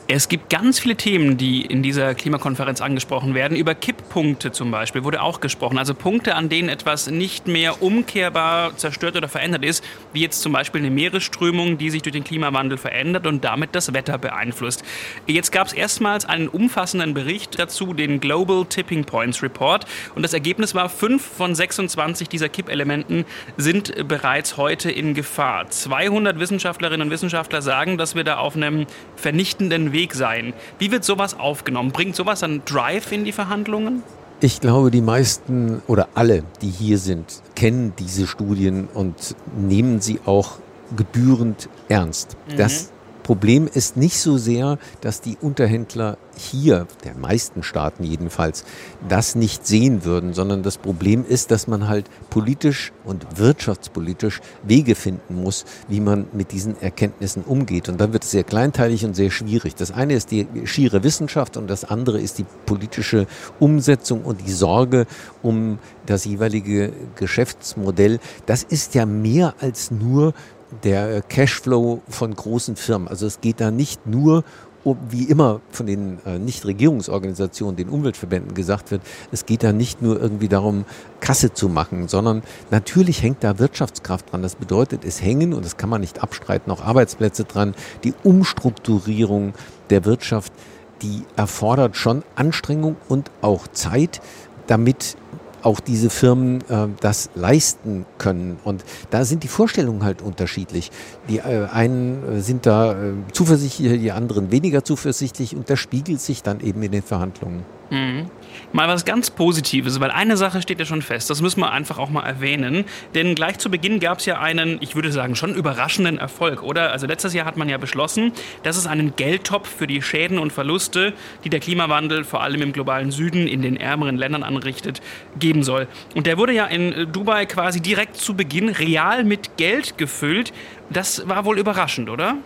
Es 0.10 0.30
gibt 0.30 0.50
ganz 0.50 0.80
viele 0.80 0.96
Themen, 0.96 1.36
die 1.36 1.66
in 1.66 1.84
dieser 1.84 2.16
Klimakonferenz 2.16 2.80
angesprochen 2.80 3.34
werden. 3.34 3.58
Über 3.58 3.76
Kipppunkte 3.76 4.54
zum 4.54 4.72
Beispiel 4.72 5.04
wurde 5.04 5.22
auch 5.22 5.42
gesprochen. 5.42 5.78
Also 5.78 5.94
Punkte, 5.94 6.36
an 6.36 6.48
denen 6.48 6.70
etwas 6.70 7.08
nicht 7.12 7.48
mehr 7.48 7.82
umkehrbar 7.82 8.78
zerstört 8.78 9.18
oder 9.18 9.28
verändert 9.28 9.66
ist, 9.66 9.84
wie 10.14 10.22
jetzt 10.22 10.42
zum 10.42 10.54
Beispiel 10.54 10.80
eine 10.80 10.92
Meeresströmung, 10.92 11.78
die 11.78 11.90
sich 11.90 12.04
durch 12.04 12.14
den 12.14 12.24
Klimawandel 12.24 12.78
verändert 12.78 13.28
und 13.28 13.44
damit 13.44 13.76
das 13.76 13.94
Wetter 13.94 14.18
beeinflusst. 14.18 14.82
Jetzt 15.26 15.52
gab 15.52 15.68
es 15.68 15.74
erstmals 15.74 16.24
einen 16.24 16.48
umfassenden 16.48 17.14
Bericht 17.14 17.60
dazu, 17.60 17.94
den 17.94 18.22
Global 18.22 18.64
Tipping 18.64 19.04
Points 19.04 19.44
Report. 19.44 19.86
Und 20.16 20.24
das 20.24 20.32
Ergebnis 20.32 20.74
war, 20.74 20.88
fünf 20.88 21.22
von 21.22 21.54
26 21.54 22.30
dieser 22.30 22.48
Kippelementen 22.48 23.26
sind 23.58 24.08
bereits 24.08 24.56
heute 24.56 24.90
in 24.90 25.16
Gefahr. 25.16 25.70
200 25.70 26.40
Wissenschaftlerinnen 26.40 27.08
und 27.08 27.12
Wissenschaftler 27.12 27.62
sagen, 27.62 27.98
dass 27.98 28.16
wir 28.16 28.24
da 28.24 28.38
auf 28.38 28.56
einem 28.56 28.88
vernichtenden 29.18 29.92
Weg 29.92 29.97
Weg 29.98 30.13
sein. 30.13 30.54
Wie 30.77 30.92
wird 30.92 31.04
sowas 31.04 31.38
aufgenommen? 31.38 31.92
Bringt 31.92 32.16
sowas 32.16 32.44
einen 32.44 32.63
Drive 32.66 33.12
in 33.12 33.25
die 33.25 33.32
Verhandlungen? 33.32 34.04
Ich 34.39 34.62
glaube, 34.62 34.92
die 34.92 35.01
meisten 35.01 35.82
oder 35.88 36.10
alle, 36.13 36.44
die 36.62 36.70
hier 36.70 37.00
sind, 37.00 37.42
kennen 37.56 37.94
diese 37.98 38.27
Studien 38.27 38.88
und 38.94 39.36
nehmen 39.58 40.00
sie 40.00 40.20
auch 40.25 40.60
gebührend 40.96 41.68
ernst. 41.89 42.38
Mhm. 42.48 42.58
Das 42.58 42.92
Problem 43.27 43.67
ist 43.67 43.98
nicht 43.98 44.22
so 44.22 44.38
sehr, 44.38 44.77
dass 45.01 45.19
die 45.19 45.36
Unterhändler 45.41 46.17
hier, 46.38 46.88
der 47.03 47.13
meisten 47.15 47.62
Staaten 47.62 48.05
jedenfalls, 48.05 48.63
das 49.10 49.36
nicht 49.36 49.67
sehen 49.67 50.05
würden, 50.05 50.34
sondern 50.34 50.63
das 50.63 50.77
Problem 50.77 51.25
ist, 51.27 51.51
dass 51.51 51.67
man 51.67 51.89
halt 51.89 52.10
politisch 52.29 52.93
und 53.03 53.38
wirtschaftspolitisch 53.38 54.39
Wege 54.63 54.96
finden 54.96 55.41
muss, 55.43 55.65
wie 55.89 56.00
man 56.00 56.27
mit 56.31 56.53
diesen 56.53 56.81
Erkenntnissen 56.81 57.43
umgeht. 57.43 57.89
Und 57.89 58.00
dann 58.00 58.13
wird 58.13 58.24
es 58.24 58.31
sehr 58.31 58.46
kleinteilig 58.46 59.03
und 59.03 59.13
sehr 59.13 59.29
schwierig. 59.29 59.75
Das 59.75 59.91
eine 59.91 60.13
ist 60.13 60.31
die 60.31 60.48
schiere 60.63 61.03
Wissenschaft 61.03 61.57
und 61.57 61.67
das 61.67 61.84
andere 61.84 62.22
ist 62.22 62.38
die 62.38 62.46
politische 62.65 63.27
Umsetzung 63.60 64.24
und 64.24 64.39
die 64.48 64.53
Sorge 64.53 65.05
um 65.43 65.79
das 66.05 66.24
jeweilige 66.24 66.93
Geschäftsmodell. 67.17 68.19
Das 68.46 68.63
ist 68.63 68.96
ja 68.96 69.05
mehr 69.05 69.53
als 69.60 69.91
nur 69.91 70.34
der 70.83 71.21
Cashflow 71.21 72.01
von 72.09 72.36
großen 72.36 72.75
Firmen. 72.75 73.07
Also 73.07 73.25
es 73.25 73.41
geht 73.41 73.62
da 73.62 73.71
nicht 73.71 74.05
nur 74.05 74.43
um, 74.88 74.97
wie 75.09 75.24
immer 75.24 75.59
von 75.69 75.86
den 75.86 76.19
äh, 76.25 76.39
Nichtregierungsorganisationen, 76.39 77.75
den 77.75 77.89
Umweltverbänden 77.89 78.53
gesagt 78.53 78.91
wird, 78.91 79.01
es 79.31 79.45
geht 79.45 79.63
da 79.63 79.74
nicht 79.74 80.01
nur 80.01 80.21
irgendwie 80.21 80.47
darum, 80.47 80.86
Kasse 81.19 81.53
zu 81.53 81.67
machen, 81.67 82.07
sondern 82.07 82.41
natürlich 82.71 83.21
hängt 83.21 83.43
da 83.43 83.59
Wirtschaftskraft 83.59 84.31
dran. 84.31 84.43
Das 84.43 84.55
bedeutet, 84.55 85.03
es 85.03 85.21
hängen, 85.21 85.53
und 85.53 85.65
das 85.65 85.75
kann 85.75 85.89
man 85.89 86.00
nicht 86.00 86.24
abstreiten, 86.24 86.71
auch 86.71 86.81
Arbeitsplätze 86.81 87.43
dran. 87.43 87.75
Die 88.05 88.13
Umstrukturierung 88.24 89.53
der 89.89 90.05
Wirtschaft, 90.05 90.53
die 91.01 91.24
erfordert 91.36 91.97
schon 91.97 92.24
Anstrengung 92.36 92.95
und 93.09 93.29
auch 93.41 93.67
Zeit, 93.67 94.21
damit 94.67 95.17
auch 95.64 95.80
diese 95.80 96.10
Firmen 96.10 96.62
äh, 96.70 96.88
das 97.00 97.30
leisten 97.36 98.06
können. 98.18 98.58
Und 98.64 98.84
da 99.10 99.26
sind 99.26 99.44
die 99.44 99.48
Vorstellungen 99.48 100.04
halt 100.04 100.22
unterschiedlich. 100.22 100.92
Die 101.30 101.40
äh, 101.40 101.68
einen 101.72 102.38
äh, 102.38 102.42
sind 102.42 102.66
da 102.66 102.94
äh, 102.94 103.14
zuversichtlich, 103.32 104.00
die 104.02 104.12
anderen 104.12 104.52
weniger 104.52 104.84
zuversichtlich 104.84 105.56
und 105.56 105.70
das 105.70 105.80
spiegelt 105.80 106.22
sich 106.22 106.44
dann 106.44 106.60
eben 106.60 106.82
in 106.84 106.92
den 106.92 107.04
Verhandlungen. 107.04 107.76
Mhm. 107.89 108.29
Mal 108.74 108.88
was 108.88 109.06
ganz 109.06 109.29
Positives, 109.29 110.00
weil 110.00 110.12
eine 110.12 110.36
Sache 110.36 110.62
steht 110.62 110.79
ja 110.79 110.86
schon 110.86 111.01
fest, 111.01 111.29
das 111.29 111.41
müssen 111.41 111.62
wir 111.62 111.72
einfach 111.72 111.98
auch 111.98 112.10
mal 112.10 112.25
erwähnen. 112.25 112.86
Denn 113.15 113.34
gleich 113.34 113.60
zu 113.60 113.70
Beginn 113.72 114.00
gab 114.00 114.20
es 114.20 114.25
ja 114.25 114.39
einen, 114.39 114.77
ich 114.82 114.96
würde 114.96 115.12
sagen, 115.12 115.36
schon 115.36 115.56
überraschenden 115.56 116.17
Erfolg, 116.17 116.63
oder? 116.63 116.91
Also 116.91 117.08
letztes 117.08 117.34
Jahr 117.34 117.46
hat 117.46 117.56
man 117.56 117.70
ja 117.70 117.77
beschlossen, 117.77 118.34
dass 118.63 118.77
es 118.77 118.86
einen 118.86 119.15
Geldtopf 119.15 119.70
für 119.70 119.88
die 119.88 120.01
Schäden 120.01 120.38
und 120.38 120.51
Verluste, 120.51 121.13
die 121.44 121.50
der 121.50 121.60
Klimawandel 121.60 122.24
vor 122.24 122.41
allem 122.44 122.62
im 122.62 122.74
globalen 122.74 123.12
Süden 123.12 123.48
in 123.48 123.62
den 123.62 123.77
ärmeren 123.77 124.17
Ländern 124.17 124.44
anrichtet, 124.44 125.01
geben 125.39 125.63
soll. 125.63 125.88
Und 126.13 126.27
der 126.27 126.38
wurde 126.38 126.53
ja 126.53 126.65
in 126.65 127.12
Dubai 127.12 127.46
quasi 127.46 127.79
direkt 127.79 128.17
zu 128.17 128.36
Beginn 128.36 128.70
real 128.70 129.24
mit 129.24 129.56
Geld 129.58 129.98
gefüllt. 129.98 130.51
Das 130.89 131.27
war 131.27 131.46
wohl 131.46 131.58
überraschend, 131.58 132.10
oder? 132.10 132.38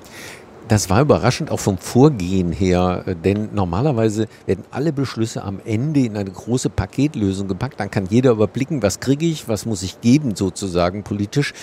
Das 0.68 0.89
war 0.89 1.01
überraschend 1.01 1.51
auch 1.51 1.60
vom 1.60 1.77
Vorgehen 1.77 2.51
her, 2.51 3.03
äh, 3.06 3.15
denn 3.15 3.50
normalerweise 3.53 4.27
werden 4.46 4.63
alle 4.72 4.94
Beschlüsse 4.94 5.44
am 5.44 5.60
Ende 5.65 6.01
in 6.01 6.15
eine 6.15 6.32
große 6.32 6.70
Paketlösung 6.70 7.48
gepackt. 7.48 7.80
Dann 7.80 7.91
kann 7.91 8.06
jeder 8.10 8.32
überblicken, 8.32 8.82
was 8.82 9.00
kriege 9.00 9.25
ich, 9.25 9.48
was 9.50 9.65
muss 9.65 9.84
ich 9.84 10.00
geben 10.01 10.36
sozusagen 10.36 11.03
politisch 11.03 11.53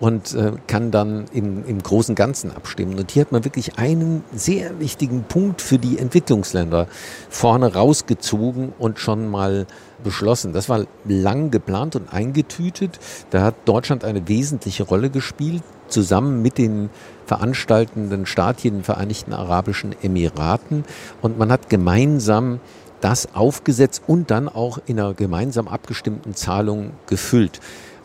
und 0.00 0.34
äh, 0.34 0.52
kann 0.66 0.90
dann 0.90 1.26
im, 1.32 1.64
im 1.66 1.82
großen 1.82 2.14
Ganzen 2.14 2.50
abstimmen. 2.50 2.98
Und 2.98 3.12
hier 3.12 3.22
hat 3.22 3.32
man 3.32 3.44
wirklich 3.44 3.78
einen 3.78 4.24
sehr 4.34 4.80
wichtigen 4.80 5.24
Punkt 5.24 5.62
für 5.62 5.78
die 5.78 5.98
Entwicklungsländer 5.98 6.88
vorne 7.28 7.72
rausgezogen 7.72 8.72
und 8.78 8.98
schon 8.98 9.30
mal 9.30 9.66
beschlossen. 10.02 10.52
Das 10.52 10.68
war 10.68 10.84
lang 11.04 11.50
geplant 11.50 11.96
und 11.96 12.12
eingetütet. 12.12 12.98
Da 13.30 13.42
hat 13.42 13.54
Deutschland 13.64 14.04
eine 14.04 14.28
wesentliche 14.28 14.82
Rolle 14.82 15.10
gespielt, 15.10 15.62
zusammen 15.88 16.42
mit 16.42 16.58
den 16.58 16.90
veranstaltenden 17.26 18.26
Staat 18.26 18.60
hier, 18.60 18.70
den 18.70 18.84
Vereinigten 18.84 19.32
Arabischen 19.32 19.94
Emiraten. 20.02 20.84
Und 21.22 21.38
man 21.38 21.50
hat 21.50 21.68
gemeinsam 21.68 22.60
das 23.00 23.34
aufgesetzt 23.34 24.02
und 24.06 24.30
dann 24.30 24.48
auch 24.48 24.78
in 24.86 24.98
einer 24.98 25.14
gemeinsam 25.14 25.68
abgestimmten 25.68 26.34
Zahlung 26.34 26.92
gefüllt 27.06 27.60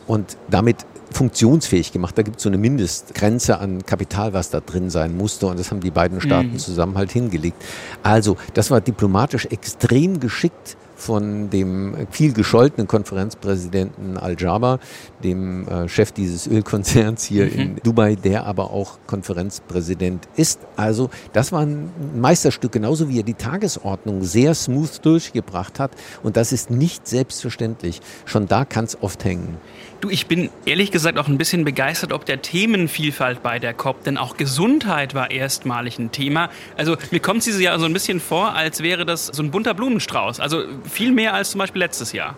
und 0.06 0.36
damit 0.50 0.76
funktionsfähig 1.12 1.92
gemacht. 1.92 2.16
Da 2.16 2.22
gibt 2.22 2.38
es 2.38 2.42
so 2.42 2.48
eine 2.48 2.58
Mindestgrenze 2.58 3.58
an 3.58 3.84
Kapital, 3.84 4.32
was 4.32 4.50
da 4.50 4.60
drin 4.60 4.90
sein 4.90 5.16
musste 5.16 5.46
und 5.46 5.58
das 5.58 5.70
haben 5.70 5.80
die 5.80 5.90
beiden 5.90 6.20
Staaten 6.20 6.52
mhm. 6.52 6.58
zusammen 6.58 6.96
halt 6.96 7.12
hingelegt. 7.12 7.62
Also 8.02 8.36
das 8.54 8.70
war 8.70 8.80
diplomatisch 8.80 9.46
extrem 9.46 10.20
geschickt 10.20 10.76
von 11.02 11.50
dem 11.50 12.06
viel 12.10 12.32
gescholtenen 12.32 12.86
Konferenzpräsidenten 12.86 14.16
Al-Jaber, 14.16 14.78
dem 15.24 15.66
äh, 15.66 15.88
Chef 15.88 16.12
dieses 16.12 16.46
Ölkonzerns 16.46 17.24
hier 17.24 17.46
mhm. 17.46 17.52
in 17.52 17.76
Dubai, 17.82 18.14
der 18.14 18.46
aber 18.46 18.70
auch 18.70 18.98
Konferenzpräsident 19.06 20.28
ist. 20.36 20.60
Also 20.76 21.10
das 21.32 21.50
war 21.50 21.62
ein 21.62 21.90
Meisterstück, 22.14 22.72
genauso 22.72 23.08
wie 23.08 23.18
er 23.18 23.24
die 23.24 23.34
Tagesordnung 23.34 24.22
sehr 24.22 24.54
smooth 24.54 25.04
durchgebracht 25.04 25.80
hat. 25.80 25.90
Und 26.22 26.36
das 26.36 26.52
ist 26.52 26.70
nicht 26.70 27.08
selbstverständlich. 27.08 28.00
Schon 28.24 28.46
da 28.46 28.64
kann 28.64 28.84
es 28.84 28.96
oft 29.02 29.24
hängen. 29.24 29.56
Du, 30.02 30.10
ich 30.10 30.26
bin 30.26 30.50
ehrlich 30.66 30.90
gesagt 30.90 31.16
auch 31.16 31.28
ein 31.28 31.38
bisschen 31.38 31.64
begeistert 31.64 32.12
ob 32.12 32.26
der 32.26 32.42
Themenvielfalt 32.42 33.40
bei 33.40 33.60
der 33.60 33.72
COP, 33.72 34.02
denn 34.02 34.18
auch 34.18 34.36
Gesundheit 34.36 35.14
war 35.14 35.30
erstmalig 35.30 35.96
ein 36.00 36.10
Thema. 36.10 36.50
Also 36.76 36.96
mir 37.12 37.20
kommt 37.20 37.38
es 37.38 37.44
dieses 37.44 37.60
Jahr 37.60 37.78
so 37.78 37.84
ein 37.86 37.92
bisschen 37.92 38.18
vor, 38.18 38.52
als 38.56 38.82
wäre 38.82 39.06
das 39.06 39.28
so 39.28 39.44
ein 39.44 39.52
bunter 39.52 39.74
Blumenstrauß. 39.74 40.40
Also 40.40 40.64
viel 40.90 41.12
mehr 41.12 41.34
als 41.34 41.52
zum 41.52 41.60
Beispiel 41.60 41.78
letztes 41.78 42.12
Jahr. 42.12 42.34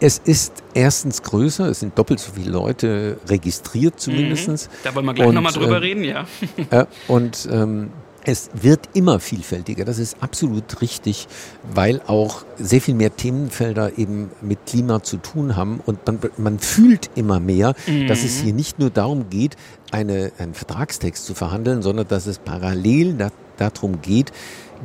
Es 0.00 0.18
ist 0.18 0.64
erstens 0.74 1.22
größer, 1.22 1.68
es 1.68 1.78
sind 1.78 1.96
doppelt 1.96 2.18
so 2.18 2.32
viele 2.32 2.50
Leute 2.50 3.20
registriert 3.28 4.00
zumindest. 4.00 4.48
Mhm. 4.48 4.76
Da 4.82 4.94
wollen 4.96 5.06
wir 5.06 5.14
gleich 5.14 5.30
nochmal 5.30 5.52
drüber 5.52 5.76
äh, 5.76 5.78
reden, 5.78 6.02
ja. 6.02 6.26
Äh, 6.70 6.86
und 7.06 7.48
ähm, 7.52 7.92
es 8.26 8.50
wird 8.54 8.88
immer 8.92 9.20
vielfältiger, 9.20 9.84
das 9.84 10.00
ist 10.00 10.16
absolut 10.20 10.80
richtig, 10.80 11.28
weil 11.72 12.02
auch 12.08 12.44
sehr 12.58 12.80
viel 12.80 12.94
mehr 12.94 13.14
Themenfelder 13.14 13.98
eben 13.98 14.30
mit 14.42 14.66
Klima 14.66 15.00
zu 15.02 15.18
tun 15.18 15.54
haben 15.54 15.80
und 15.86 16.04
man, 16.06 16.18
man 16.36 16.58
fühlt 16.58 17.08
immer 17.14 17.38
mehr, 17.38 17.74
mhm. 17.86 18.08
dass 18.08 18.24
es 18.24 18.40
hier 18.40 18.52
nicht 18.52 18.80
nur 18.80 18.90
darum 18.90 19.30
geht, 19.30 19.56
eine, 19.92 20.32
einen 20.38 20.54
Vertragstext 20.54 21.24
zu 21.24 21.34
verhandeln, 21.34 21.82
sondern 21.82 22.08
dass 22.08 22.26
es 22.26 22.40
parallel 22.40 23.14
da, 23.14 23.30
darum 23.58 24.02
geht, 24.02 24.32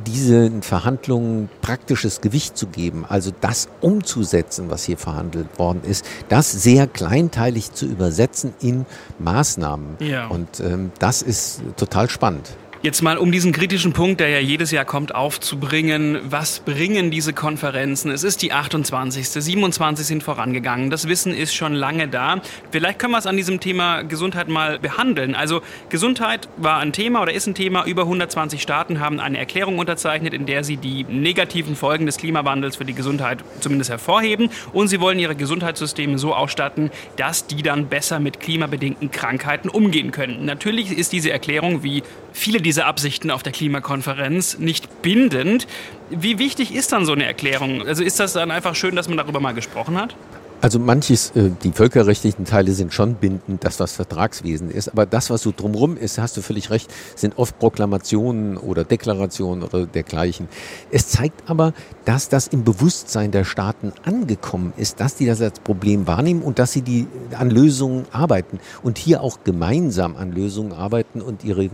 diesen 0.06 0.62
Verhandlungen 0.62 1.48
praktisches 1.60 2.20
Gewicht 2.20 2.56
zu 2.56 2.68
geben, 2.68 3.04
also 3.06 3.32
das 3.40 3.68
umzusetzen, 3.80 4.70
was 4.70 4.84
hier 4.84 4.96
verhandelt 4.96 5.58
worden 5.58 5.82
ist, 5.84 6.06
das 6.28 6.50
sehr 6.50 6.86
kleinteilig 6.86 7.72
zu 7.72 7.86
übersetzen 7.86 8.54
in 8.60 8.86
Maßnahmen. 9.18 9.96
Ja. 9.98 10.28
Und 10.28 10.60
ähm, 10.60 10.92
das 11.00 11.22
ist 11.22 11.60
total 11.76 12.08
spannend. 12.08 12.56
Jetzt 12.82 13.00
mal, 13.00 13.16
um 13.16 13.30
diesen 13.30 13.52
kritischen 13.52 13.92
Punkt, 13.92 14.18
der 14.18 14.28
ja 14.28 14.40
jedes 14.40 14.72
Jahr 14.72 14.84
kommt, 14.84 15.14
aufzubringen. 15.14 16.18
Was 16.24 16.58
bringen 16.58 17.12
diese 17.12 17.32
Konferenzen? 17.32 18.10
Es 18.10 18.24
ist 18.24 18.42
die 18.42 18.52
28. 18.52 19.28
27 19.28 20.04
sind 20.04 20.24
vorangegangen. 20.24 20.90
Das 20.90 21.06
Wissen 21.06 21.32
ist 21.32 21.54
schon 21.54 21.74
lange 21.74 22.08
da. 22.08 22.42
Vielleicht 22.72 22.98
können 22.98 23.12
wir 23.12 23.18
es 23.18 23.28
an 23.28 23.36
diesem 23.36 23.60
Thema 23.60 24.02
Gesundheit 24.02 24.48
mal 24.48 24.80
behandeln. 24.80 25.36
Also 25.36 25.62
Gesundheit 25.90 26.48
war 26.56 26.78
ein 26.78 26.92
Thema 26.92 27.22
oder 27.22 27.32
ist 27.32 27.46
ein 27.46 27.54
Thema. 27.54 27.84
Über 27.86 28.02
120 28.02 28.60
Staaten 28.60 28.98
haben 28.98 29.20
eine 29.20 29.38
Erklärung 29.38 29.78
unterzeichnet, 29.78 30.34
in 30.34 30.44
der 30.46 30.64
sie 30.64 30.76
die 30.76 31.04
negativen 31.04 31.76
Folgen 31.76 32.06
des 32.06 32.16
Klimawandels 32.16 32.74
für 32.74 32.84
die 32.84 32.94
Gesundheit 32.94 33.44
zumindest 33.60 33.90
hervorheben. 33.90 34.50
Und 34.72 34.88
sie 34.88 34.98
wollen 34.98 35.20
ihre 35.20 35.36
Gesundheitssysteme 35.36 36.18
so 36.18 36.34
ausstatten, 36.34 36.90
dass 37.14 37.46
die 37.46 37.62
dann 37.62 37.86
besser 37.86 38.18
mit 38.18 38.40
klimabedingten 38.40 39.12
Krankheiten 39.12 39.68
umgehen 39.68 40.10
können. 40.10 40.44
Natürlich 40.44 40.90
ist 40.90 41.12
diese 41.12 41.30
Erklärung, 41.30 41.84
wie 41.84 42.02
viele 42.32 42.60
dieser 42.60 42.71
Absichten 42.78 43.30
auf 43.30 43.42
der 43.42 43.52
Klimakonferenz 43.52 44.58
nicht 44.58 45.02
bindend. 45.02 45.66
Wie 46.10 46.38
wichtig 46.38 46.74
ist 46.74 46.92
dann 46.92 47.06
so 47.06 47.12
eine 47.12 47.24
Erklärung? 47.24 47.86
Also 47.86 48.02
ist 48.02 48.18
das 48.20 48.32
dann 48.32 48.50
einfach 48.50 48.74
schön, 48.74 48.96
dass 48.96 49.08
man 49.08 49.18
darüber 49.18 49.40
mal 49.40 49.52
gesprochen 49.52 49.98
hat? 49.98 50.16
Also 50.62 50.78
manches, 50.78 51.32
äh, 51.34 51.50
die 51.64 51.72
völkerrechtlichen 51.72 52.44
Teile 52.44 52.70
sind 52.70 52.94
schon 52.94 53.16
bindend, 53.16 53.64
das 53.64 53.80
was 53.80 53.94
Vertragswesen 53.94 54.70
ist, 54.70 54.88
aber 54.90 55.06
das, 55.06 55.28
was 55.28 55.42
so 55.42 55.52
drumherum 55.54 55.96
ist, 55.96 56.18
hast 56.18 56.36
du 56.36 56.40
völlig 56.40 56.70
recht, 56.70 56.88
sind 57.16 57.36
oft 57.36 57.58
Proklamationen 57.58 58.56
oder 58.56 58.84
Deklarationen 58.84 59.64
oder 59.64 59.86
dergleichen. 59.86 60.46
Es 60.92 61.08
zeigt 61.08 61.50
aber, 61.50 61.74
dass 62.04 62.28
das 62.28 62.46
im 62.46 62.62
Bewusstsein 62.62 63.32
der 63.32 63.42
Staaten 63.42 63.92
angekommen 64.04 64.72
ist, 64.76 65.00
dass 65.00 65.16
die 65.16 65.26
das 65.26 65.42
als 65.42 65.58
Problem 65.58 66.06
wahrnehmen 66.06 66.42
und 66.42 66.60
dass 66.60 66.70
sie 66.70 66.82
die 66.82 67.08
an 67.36 67.50
Lösungen 67.50 68.06
arbeiten 68.12 68.60
und 68.84 68.98
hier 68.98 69.20
auch 69.20 69.42
gemeinsam 69.42 70.14
an 70.14 70.30
Lösungen 70.30 70.72
arbeiten 70.72 71.22
und 71.22 71.42
ihre 71.42 71.70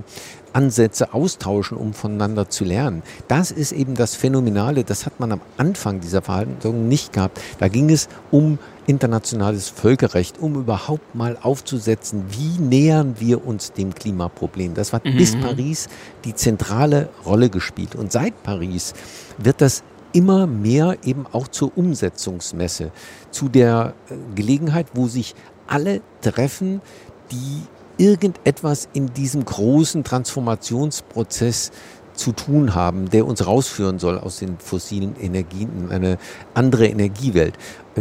Ansätze 0.52 1.14
austauschen, 1.14 1.76
um 1.76 1.93
voneinander 1.93 2.49
zu 2.49 2.64
lernen. 2.64 3.02
Das 3.28 3.50
ist 3.50 3.73
eben 3.73 3.95
das 3.95 4.14
Phänomenale, 4.14 4.85
das 4.85 5.07
hat 5.07 5.21
man 5.21 5.33
am 5.33 5.40
Anfang 5.57 6.00
dieser 6.00 6.23
Verhandlungen 6.23 6.88
nicht 6.88 7.12
gehabt. 7.12 7.40
Da 7.59 7.69
ging 7.69 7.90
es 7.90 8.09
um 8.31 8.59
internationales 8.87 9.69
Völkerrecht, 9.69 10.38
um 10.40 10.55
überhaupt 10.55 11.14
mal 11.14 11.37
aufzusetzen, 11.40 12.25
wie 12.31 12.61
nähern 12.61 13.17
wir 13.19 13.47
uns 13.47 13.73
dem 13.73 13.95
Klimaproblem. 13.95 14.75
Das 14.75 14.93
hat 14.93 15.05
mhm. 15.05 15.17
bis 15.17 15.37
Paris 15.37 15.88
die 16.25 16.35
zentrale 16.35 17.11
Rolle 17.26 17.50
gespielt. 17.50 17.95
Und 17.95 18.12
seit 18.12 18.43
Paris 18.43 18.95
wird 19.37 19.61
das 19.61 19.83
immer 20.12 20.47
mehr 20.47 20.97
eben 21.05 21.26
auch 21.33 21.49
zur 21.49 21.76
Umsetzungsmesse, 21.76 22.90
zu 23.31 23.49
der 23.49 23.95
äh, 24.09 24.14
Gelegenheit, 24.35 24.87
wo 24.95 25.07
sich 25.07 25.35
alle 25.67 26.00
treffen, 26.23 26.81
die 27.31 27.62
irgendetwas 27.99 28.88
in 28.93 29.12
diesem 29.12 29.45
großen 29.45 30.05
Transformationsprozess 30.05 31.73
zu 32.19 32.33
tun 32.33 32.75
haben, 32.75 33.09
der 33.11 33.26
uns 33.26 33.47
rausführen 33.47 33.99
soll 33.99 34.19
aus 34.19 34.38
den 34.38 34.59
fossilen 34.59 35.14
Energien 35.21 35.71
in 35.78 35.90
eine 35.90 36.19
andere 36.52 36.87
Energiewelt, 36.87 37.55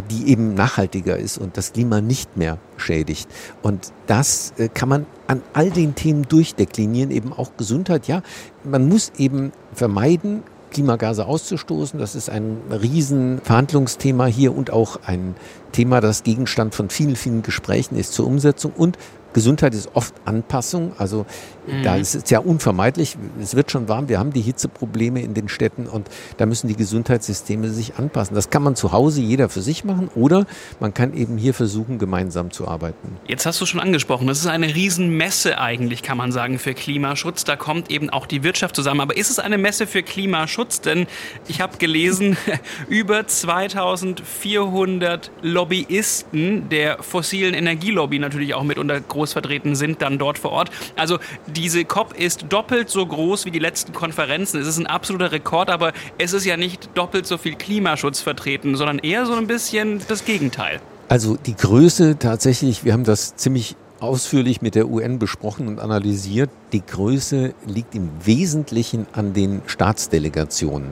die 0.10 0.30
eben 0.30 0.56
nachhaltiger 0.56 1.18
ist 1.18 1.38
und 1.38 1.56
das 1.56 1.74
Klima 1.74 2.02
nicht 2.02 2.36
mehr 2.36 2.58
schädigt. 2.78 3.30
Und 3.62 3.94
das 4.08 4.54
äh, 4.58 4.70
kann 4.70 4.90
man 4.90 5.06
an 5.28 5.42
all 5.54 5.70
den 5.70 5.96
Themen 5.96 6.24
durchdeklinieren, 6.24 7.12
eben 7.12 7.32
auch 7.32 7.52
Gesundheit. 7.58 8.08
Ja, 8.08 8.24
man 8.64 8.88
muss 8.88 9.12
eben 9.18 9.52
vermeiden, 9.74 10.44
Klimagase 10.72 11.26
auszustoßen. 11.26 12.00
Das 12.00 12.16
ist 12.16 12.30
ein 12.30 12.58
Riesenverhandlungsthema 12.70 14.26
hier 14.26 14.56
und 14.56 14.72
auch 14.72 15.00
ein 15.06 15.36
Thema, 15.72 16.02
das 16.02 16.24
Gegenstand 16.24 16.76
von 16.76 16.90
vielen, 16.90 17.16
vielen 17.16 17.42
Gesprächen 17.42 17.96
ist 17.96 18.14
zur 18.14 18.28
Umsetzung. 18.28 18.74
Und 18.76 18.98
Gesundheit 19.38 19.76
ist 19.76 19.92
oft 19.94 20.16
Anpassung. 20.26 20.94
Also 20.98 21.28
mhm. 21.68 21.84
da 21.84 21.96
ist 21.96 22.16
es 22.16 22.28
ja 22.32 22.40
unvermeidlich. 22.40 23.16
Es 23.40 23.56
wird 23.56 23.70
schon 23.70 23.88
warm. 23.88 24.10
Wir 24.10 24.18
haben 24.18 24.34
die 24.34 24.42
Hitzeprobleme 24.42 25.22
in 25.22 25.36
den 25.36 25.48
Städten 25.48 25.86
und 25.86 26.08
da 26.38 26.48
müssen 26.48 26.68
die 26.68 26.76
Gesundheitssysteme 26.76 27.70
sich 27.70 28.00
anpassen. 28.00 28.34
Das 28.34 28.50
kann 28.50 28.64
man 28.64 28.76
zu 28.76 28.94
Hause 28.94 29.22
jeder 29.22 29.48
für 29.48 29.62
sich 29.62 29.84
machen 29.84 30.10
oder 30.16 30.48
man 30.80 30.96
kann 30.96 31.14
eben 31.14 31.38
hier 31.38 31.54
versuchen, 31.54 32.00
gemeinsam 32.00 32.50
zu 32.50 32.68
arbeiten. 32.68 33.16
Jetzt 33.28 33.46
hast 33.46 33.62
du 33.62 33.68
schon 33.68 33.80
angesprochen, 33.80 34.26
das 34.26 34.40
ist 34.40 34.48
eine 34.48 34.74
Riesenmesse 34.74 35.60
eigentlich, 35.60 36.02
kann 36.02 36.18
man 36.18 36.32
sagen, 36.32 36.58
für 36.58 36.74
Klimaschutz. 36.74 37.44
Da 37.44 37.56
kommt 37.56 37.92
eben 37.92 38.10
auch 38.10 38.26
die 38.26 38.42
Wirtschaft 38.42 38.76
zusammen. 38.76 39.02
Aber 39.02 39.16
ist 39.16 39.30
es 39.30 39.38
eine 39.38 39.60
Messe 39.60 39.86
für 39.86 40.02
Klimaschutz? 40.02 40.82
Denn 40.82 41.06
ich 41.48 41.62
habe 41.62 41.78
gelesen, 41.78 42.38
über 42.90 43.28
2400 43.28 45.30
Lobbyisten 45.44 46.70
der 46.70 47.04
fossilen 47.04 47.54
Energielobby 47.54 48.18
natürlich 48.18 48.56
auch 48.56 48.64
mit 48.64 48.80
unter 48.80 49.00
groß 49.28 49.34
vertreten 49.34 49.76
sind, 49.76 50.02
dann 50.02 50.18
dort 50.18 50.38
vor 50.38 50.52
Ort. 50.52 50.72
Also 50.96 51.20
diese 51.48 51.86
COP 51.86 52.14
ist 52.18 52.46
doppelt 52.50 52.90
so 52.90 53.06
groß 53.06 53.46
wie 53.46 53.52
die 53.52 53.60
letzten 53.60 53.94
Konferenzen. 53.94 54.60
Es 54.60 54.68
ist 54.68 54.78
ein 54.78 54.88
absoluter 54.88 55.32
Rekord, 55.32 55.70
aber 55.70 55.94
es 56.18 56.34
ist 56.34 56.46
ja 56.46 56.58
nicht 56.58 56.90
doppelt 56.96 57.28
so 57.28 57.38
viel 57.38 57.56
Klimaschutz 57.56 58.22
vertreten, 58.22 58.76
sondern 58.76 59.00
eher 59.00 59.26
so 59.26 59.34
ein 59.34 59.48
bisschen 59.48 60.02
das 60.08 60.26
Gegenteil. 60.26 60.80
Also 61.10 61.38
die 61.38 61.56
Größe 61.56 62.18
tatsächlich, 62.20 62.84
wir 62.84 62.94
haben 62.94 63.04
das 63.04 63.36
ziemlich 63.36 63.76
ausführlich 64.00 64.62
mit 64.62 64.76
der 64.76 64.88
UN 64.88 65.20
besprochen 65.20 65.68
und 65.68 65.80
analysiert. 65.80 66.50
Die 66.72 66.86
Größe 66.86 67.54
liegt 67.66 67.96
im 67.96 68.10
Wesentlichen 68.24 69.08
an 69.14 69.34
den 69.34 69.62
Staatsdelegationen. 69.66 70.90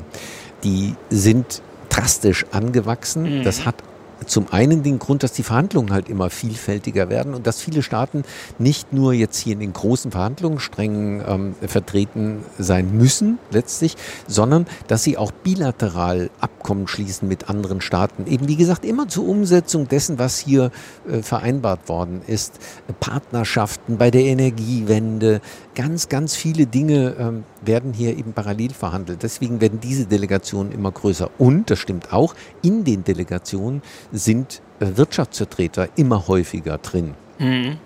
Die 0.63 0.95
sind 1.09 1.61
drastisch 1.89 2.45
angewachsen. 2.51 3.39
Mhm. 3.39 3.43
Das 3.43 3.65
hat 3.65 3.75
zum 4.25 4.51
einen 4.51 4.83
den 4.83 4.99
Grund, 4.99 5.23
dass 5.23 5.33
die 5.33 5.43
Verhandlungen 5.43 5.91
halt 5.91 6.09
immer 6.09 6.29
vielfältiger 6.29 7.09
werden 7.09 7.33
und 7.33 7.47
dass 7.47 7.61
viele 7.61 7.83
Staaten 7.83 8.23
nicht 8.57 8.93
nur 8.93 9.13
jetzt 9.13 9.37
hier 9.37 9.53
in 9.53 9.59
den 9.59 9.73
großen 9.73 10.11
Verhandlungssträngen 10.11 11.23
ähm, 11.27 11.55
vertreten 11.67 12.43
sein 12.57 12.97
müssen 12.97 13.37
letztlich, 13.51 13.95
sondern 14.27 14.67
dass 14.87 15.03
sie 15.03 15.17
auch 15.17 15.31
bilateral 15.31 16.29
Abkommen 16.65 16.87
schließen 16.87 17.27
mit 17.27 17.47
anderen 17.47 17.79
Staaten. 17.79 18.25
Eben 18.25 18.47
wie 18.47 18.55
gesagt 18.55 18.85
immer 18.85 19.07
zur 19.07 19.27
Umsetzung 19.27 19.87
dessen, 19.87 20.17
was 20.17 20.39
hier 20.39 20.71
äh, 21.07 21.21
vereinbart 21.21 21.87
worden 21.87 22.23
ist. 22.25 22.59
Partnerschaften 22.99 23.99
bei 23.99 24.09
der 24.09 24.23
Energiewende, 24.23 25.41
ganz, 25.75 26.09
ganz 26.09 26.35
viele 26.35 26.65
Dinge 26.65 27.17
ähm, 27.19 27.43
werden 27.63 27.93
hier 27.93 28.17
eben 28.17 28.33
parallel 28.33 28.71
verhandelt. 28.71 29.21
Deswegen 29.21 29.61
werden 29.61 29.79
diese 29.79 30.07
Delegationen 30.07 30.71
immer 30.71 30.91
größer. 30.91 31.29
Und, 31.37 31.69
das 31.69 31.77
stimmt 31.77 32.11
auch, 32.11 32.33
in 32.63 32.83
den 32.83 33.03
Delegationen 33.03 33.83
sind 34.11 34.63
äh, 34.79 34.87
Wirtschaftsvertreter 34.95 35.89
immer 35.97 36.27
häufiger 36.27 36.79
drin. 36.79 37.13
Mhm. 37.37 37.77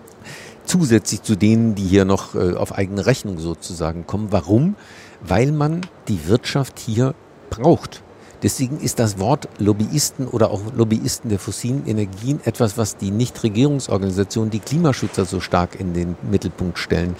Zusätzlich 0.64 1.22
zu 1.22 1.36
denen, 1.36 1.76
die 1.76 1.84
hier 1.84 2.06
noch 2.06 2.34
äh, 2.34 2.54
auf 2.54 2.72
eigene 2.78 3.06
Rechnung 3.06 3.40
sozusagen 3.40 4.08
kommen. 4.08 4.28
Warum? 4.32 4.78
Weil 5.20 5.52
man 5.52 5.82
die 6.08 6.30
Wirtschaft 6.30 6.80
hier 6.80 7.14
braucht. 7.50 8.04
Deswegen 8.42 8.80
ist 8.80 9.00
das 9.00 9.20
Wort 9.20 9.50
Lobbyisten 9.58 10.28
oder 10.28 10.52
auch 10.52 10.62
Lobbyisten 10.76 11.30
der 11.30 11.40
fossilen 11.40 11.86
Energien 11.86 12.40
etwas, 12.46 12.78
was 12.78 12.96
die 12.96 13.12
Nichtregierungsorganisationen, 13.12 14.50
die 14.50 14.60
Klimaschützer 14.60 15.26
so 15.26 15.42
stark 15.42 15.80
in 15.80 15.94
den 15.94 16.16
Mittelpunkt 16.30 16.80
stellen. 16.80 17.16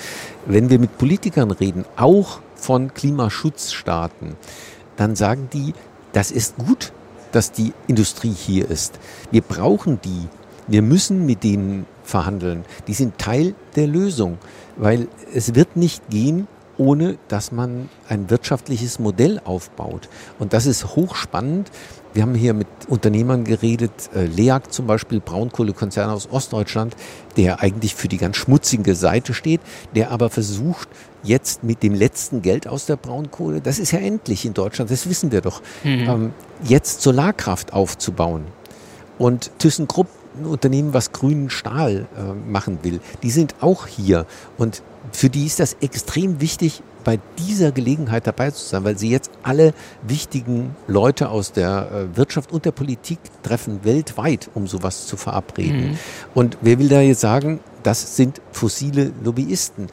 Wenn 0.46 0.70
wir 0.70 0.80
mit 0.80 0.98
Politikern 0.98 1.52
reden, 1.52 1.84
auch 1.98 2.40
von 2.56 2.94
Klimaschutzstaaten, 2.94 4.36
dann 4.96 5.16
sagen 5.16 5.50
die, 5.52 5.74
das 6.14 6.32
ist 6.32 6.58
gut, 6.58 6.94
dass 7.32 7.52
die 7.52 7.74
Industrie 7.88 8.34
hier 8.34 8.70
ist. 8.70 9.00
Wir 9.32 9.42
brauchen 9.42 10.00
die. 10.02 10.28
Wir 10.68 10.82
müssen 10.82 11.26
mit 11.26 11.44
denen 11.44 11.86
verhandeln. 12.04 12.64
Die 12.88 12.94
sind 12.94 13.18
Teil 13.18 13.56
der 13.76 13.88
Lösung, 13.88 14.38
weil 14.78 15.08
es 15.34 15.56
wird 15.56 15.76
nicht 15.76 16.10
gehen, 16.10 16.48
ohne 16.80 17.18
dass 17.28 17.52
man 17.52 17.90
ein 18.08 18.30
wirtschaftliches 18.32 18.98
Modell 18.98 19.40
aufbaut. 19.44 20.10
Und 20.40 20.54
das 20.54 20.66
ist 20.66 20.96
hochspannend. 20.96 21.70
Wir 22.14 22.24
haben 22.24 22.34
hier 22.34 22.56
mit 22.56 22.68
Unternehmern 22.88 23.44
geredet, 23.44 23.92
äh, 24.16 24.26
LEAG 24.26 24.72
zum 24.72 24.88
Beispiel, 24.88 25.20
Braunkohlekonzern 25.20 26.10
aus 26.10 26.32
Ostdeutschland, 26.32 26.96
der 27.38 27.60
eigentlich 27.60 27.94
für 27.94 28.08
die 28.08 28.18
ganz 28.18 28.38
schmutzige 28.38 28.96
Seite 28.96 29.36
steht, 29.36 29.62
der 29.94 30.10
aber 30.10 30.30
versucht, 30.32 30.88
jetzt 31.22 31.64
mit 31.64 31.84
dem 31.84 31.94
letzten 31.94 32.42
Geld 32.42 32.66
aus 32.66 32.86
der 32.86 32.96
Braunkohle, 32.96 33.60
das 33.62 33.78
ist 33.78 33.92
ja 33.92 34.00
endlich 34.00 34.46
in 34.46 34.54
Deutschland, 34.54 34.90
das 34.90 35.08
wissen 35.08 35.32
wir 35.34 35.42
doch, 35.42 35.62
mhm. 35.84 35.90
ähm, 35.90 36.34
jetzt 36.64 37.02
Solarkraft 37.02 37.74
aufzubauen. 37.74 38.46
Und 39.18 39.52
ThyssenKrupp, 39.60 40.08
Unternehmen, 40.46 40.94
was 40.94 41.12
grünen 41.12 41.50
Stahl 41.50 42.08
äh, 42.18 42.50
machen 42.50 42.80
will, 42.84 43.00
die 43.24 43.32
sind 43.32 43.56
auch 43.62 43.88
hier. 43.88 44.26
Und 44.58 44.82
für 45.12 45.30
die 45.30 45.46
ist 45.46 45.60
das 45.60 45.78
extrem 45.82 46.42
wichtig, 46.42 46.84
bei 47.04 47.20
dieser 47.38 47.72
Gelegenheit 47.72 48.28
dabei 48.28 48.52
zu 48.52 48.64
sein, 48.64 48.84
weil 48.84 48.98
sie 48.98 49.10
jetzt 49.10 49.32
alle 49.42 49.74
wichtigen 50.04 50.76
Leute 50.88 51.30
aus 51.30 51.52
der 51.52 51.90
äh, 51.92 52.18
Wirtschaft 52.18 52.52
und 52.52 52.66
der 52.66 52.72
Politik 52.72 53.20
treffen, 53.42 53.80
weltweit, 53.84 54.50
um 54.54 54.68
sowas 54.68 55.08
zu 55.08 55.18
verabreden. 55.18 55.92
Mhm. 55.92 55.98
Und 56.36 56.58
wer 56.62 56.78
will 56.78 56.90
da 56.90 57.02
jetzt 57.02 57.22
sagen, 57.22 57.62
das 57.84 58.16
sind 58.16 58.42
fossile 58.52 59.12
Lobbyisten? 59.24 59.88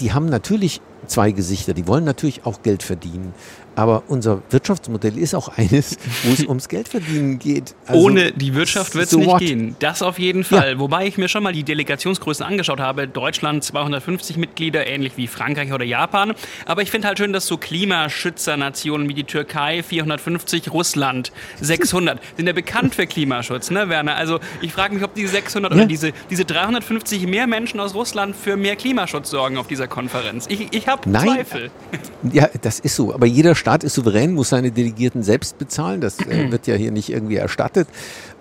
Die 0.00 0.12
haben 0.12 0.26
natürlich 0.26 0.80
zwei 1.06 1.32
Gesichter. 1.32 1.74
Die 1.74 1.86
wollen 1.86 2.04
natürlich 2.04 2.46
auch 2.46 2.62
Geld 2.62 2.82
verdienen. 2.82 3.34
Aber 3.78 4.02
unser 4.08 4.42
Wirtschaftsmodell 4.50 5.16
ist 5.16 5.36
auch 5.36 5.56
eines, 5.56 5.98
wo 6.24 6.32
es 6.32 6.44
ums 6.48 6.66
Geldverdienen 6.66 7.38
geht. 7.38 7.76
Also, 7.86 8.06
Ohne 8.06 8.32
die 8.32 8.52
Wirtschaft 8.56 8.96
wird 8.96 9.04
es 9.04 9.10
so 9.12 9.18
nicht 9.18 9.28
what? 9.28 9.38
gehen. 9.38 9.76
Das 9.78 10.02
auf 10.02 10.18
jeden 10.18 10.42
Fall. 10.42 10.72
Ja. 10.72 10.78
Wobei 10.80 11.06
ich 11.06 11.16
mir 11.16 11.28
schon 11.28 11.44
mal 11.44 11.52
die 11.52 11.62
Delegationsgrößen 11.62 12.44
angeschaut 12.44 12.80
habe. 12.80 13.06
Deutschland 13.06 13.62
250 13.62 14.36
Mitglieder, 14.36 14.88
ähnlich 14.88 15.12
wie 15.14 15.28
Frankreich 15.28 15.72
oder 15.72 15.84
Japan. 15.84 16.34
Aber 16.66 16.82
ich 16.82 16.90
finde 16.90 17.06
halt 17.06 17.18
schön, 17.18 17.32
dass 17.32 17.46
so 17.46 17.56
Klimaschützernationen 17.56 19.08
wie 19.08 19.14
die 19.14 19.22
Türkei 19.22 19.84
450, 19.84 20.72
Russland 20.72 21.30
600 21.60 22.20
sind 22.36 22.48
ja 22.48 22.54
bekannt 22.54 22.96
für 22.96 23.06
Klimaschutz, 23.06 23.70
ne, 23.70 23.88
Werner? 23.88 24.16
Also 24.16 24.40
ich 24.60 24.72
frage 24.72 24.92
mich, 24.92 25.04
ob 25.04 25.14
diese 25.14 25.30
600 25.30 25.70
ja. 25.70 25.76
oder 25.76 25.86
diese, 25.86 26.12
diese 26.30 26.44
350 26.44 27.28
mehr 27.28 27.46
Menschen 27.46 27.78
aus 27.78 27.94
Russland 27.94 28.34
für 28.34 28.56
mehr 28.56 28.74
Klimaschutz 28.74 29.30
sorgen 29.30 29.56
auf 29.56 29.68
dieser 29.68 29.86
Konferenz. 29.86 30.46
Ich, 30.48 30.66
ich 30.72 30.88
habe 30.88 31.08
Zweifel. 31.08 31.70
Ja, 32.32 32.48
das 32.60 32.80
ist 32.80 32.96
so. 32.96 33.14
Aber 33.14 33.26
jeder 33.26 33.54
Staat 33.54 33.67
Staat 33.68 33.84
ist 33.84 33.96
souverän, 33.96 34.32
muss 34.32 34.48
seine 34.48 34.70
Delegierten 34.72 35.22
selbst 35.22 35.58
bezahlen. 35.58 36.00
Das 36.00 36.18
äh, 36.20 36.50
wird 36.50 36.66
ja 36.66 36.74
hier 36.74 36.90
nicht 36.90 37.10
irgendwie 37.10 37.36
erstattet 37.36 37.86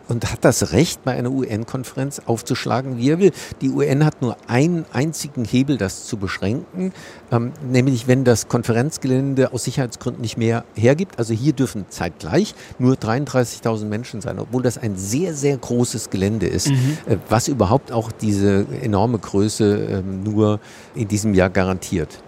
und 0.08 0.32
hat 0.32 0.46
das 0.46 0.72
Recht, 0.72 1.04
bei 1.04 1.18
einer 1.18 1.30
UN-Konferenz 1.30 2.22
aufzuschlagen, 2.26 2.98
wie 2.98 3.10
er 3.10 3.20
will. 3.20 3.34
Die 3.60 3.70
UN 3.70 4.06
hat 4.06 4.22
nur 4.22 4.38
einen 4.48 4.86
einzigen 4.94 5.44
Hebel, 5.44 5.76
das 5.76 6.06
zu 6.06 6.16
beschränken, 6.16 6.94
ähm, 7.30 7.52
nämlich 7.70 8.08
wenn 8.08 8.24
das 8.24 8.48
Konferenzgelände 8.48 9.52
aus 9.52 9.66
Sicherheitsgründen 9.66 10.22
nicht 10.22 10.38
mehr 10.38 10.63
hergibt. 10.76 11.20
Also 11.20 11.34
hier 11.34 11.52
dürfen 11.52 11.88
zeitgleich 11.90 12.56
nur 12.80 12.96
33.000 12.96 13.84
Menschen 13.84 14.22
sein, 14.22 14.40
obwohl 14.40 14.63
das 14.63 14.78
ein 14.78 14.96
sehr, 14.96 15.34
sehr 15.34 15.58
großes 15.58 16.10
Gelände 16.10 16.48
ist, 16.48 16.70
mhm. 16.70 16.98
äh, 17.06 17.18
was 17.28 17.50
überhaupt 17.50 17.92
auch 17.92 18.13
diese 18.13 18.66
enorme 18.82 19.20
Größe 19.20 19.88
äh, 19.88 20.02
nur 20.02 20.62
in 20.96 21.10
diesem 21.10 21.34
Jahr 21.34 21.50
garantiert. 21.50 22.24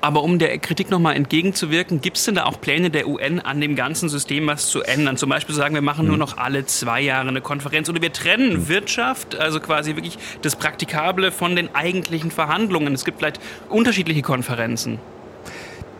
Aber 0.00 0.22
um 0.22 0.38
der 0.38 0.58
Kritik 0.58 0.90
nochmal 0.90 1.16
entgegenzuwirken, 1.16 2.00
gibt 2.00 2.18
es 2.18 2.24
denn 2.24 2.34
da 2.34 2.44
auch 2.44 2.60
Pläne 2.60 2.90
der 2.90 3.08
UN, 3.08 3.40
an 3.40 3.60
dem 3.60 3.76
ganzen 3.76 4.08
System 4.08 4.46
was 4.46 4.68
zu 4.68 4.82
ändern? 4.82 5.16
Zum 5.16 5.30
Beispiel 5.30 5.54
sagen, 5.54 5.74
wir 5.74 5.82
machen 5.82 6.06
nur 6.06 6.14
hm. 6.14 6.20
noch 6.20 6.36
alle 6.36 6.66
zwei 6.66 7.00
Jahre 7.00 7.28
eine 7.28 7.40
Konferenz 7.40 7.88
oder 7.88 8.02
wir 8.02 8.12
trennen 8.12 8.52
hm. 8.52 8.68
Wirtschaft, 8.68 9.36
also 9.36 9.60
quasi 9.60 9.96
wirklich 9.96 10.18
das 10.42 10.56
Praktikable 10.56 11.32
von 11.32 11.56
den 11.56 11.74
eigentlichen 11.74 12.30
Verhandlungen. 12.30 12.94
Es 12.94 13.04
gibt 13.04 13.18
vielleicht 13.18 13.40
unterschiedliche 13.68 14.22
Konferenzen. 14.22 14.98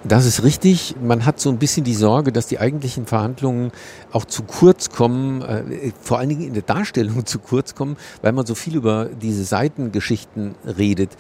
Das 0.05 0.25
ist 0.25 0.45
richtig. 0.45 0.95
Man 1.03 1.27
hat 1.27 1.41
so 1.41 1.51
ein 1.51 1.59
bisschen 1.59 1.83
die 1.83 1.95
Sorge, 1.95 2.31
dass 2.31 2.47
die 2.47 2.61
eigentlichen 2.61 3.07
Verhandlungen 3.07 3.73
auch 4.13 4.25
zu 4.25 4.45
kurz 4.45 4.91
kommen, 4.91 5.43
äh, 5.43 5.91
vor 6.01 6.19
allen 6.19 6.29
Dingen 6.29 6.43
in 6.43 6.55
der 6.55 6.63
Darstellung 6.63 7.27
zu 7.27 7.41
kurz 7.41 7.75
kommen, 7.75 7.97
weil 8.23 8.33
man 8.33 8.47
so 8.47 8.55
viel 8.55 8.77
über 8.77 9.07
diese 9.07 9.45
Seitengeschichten 9.45 10.55
redet 10.65 11.11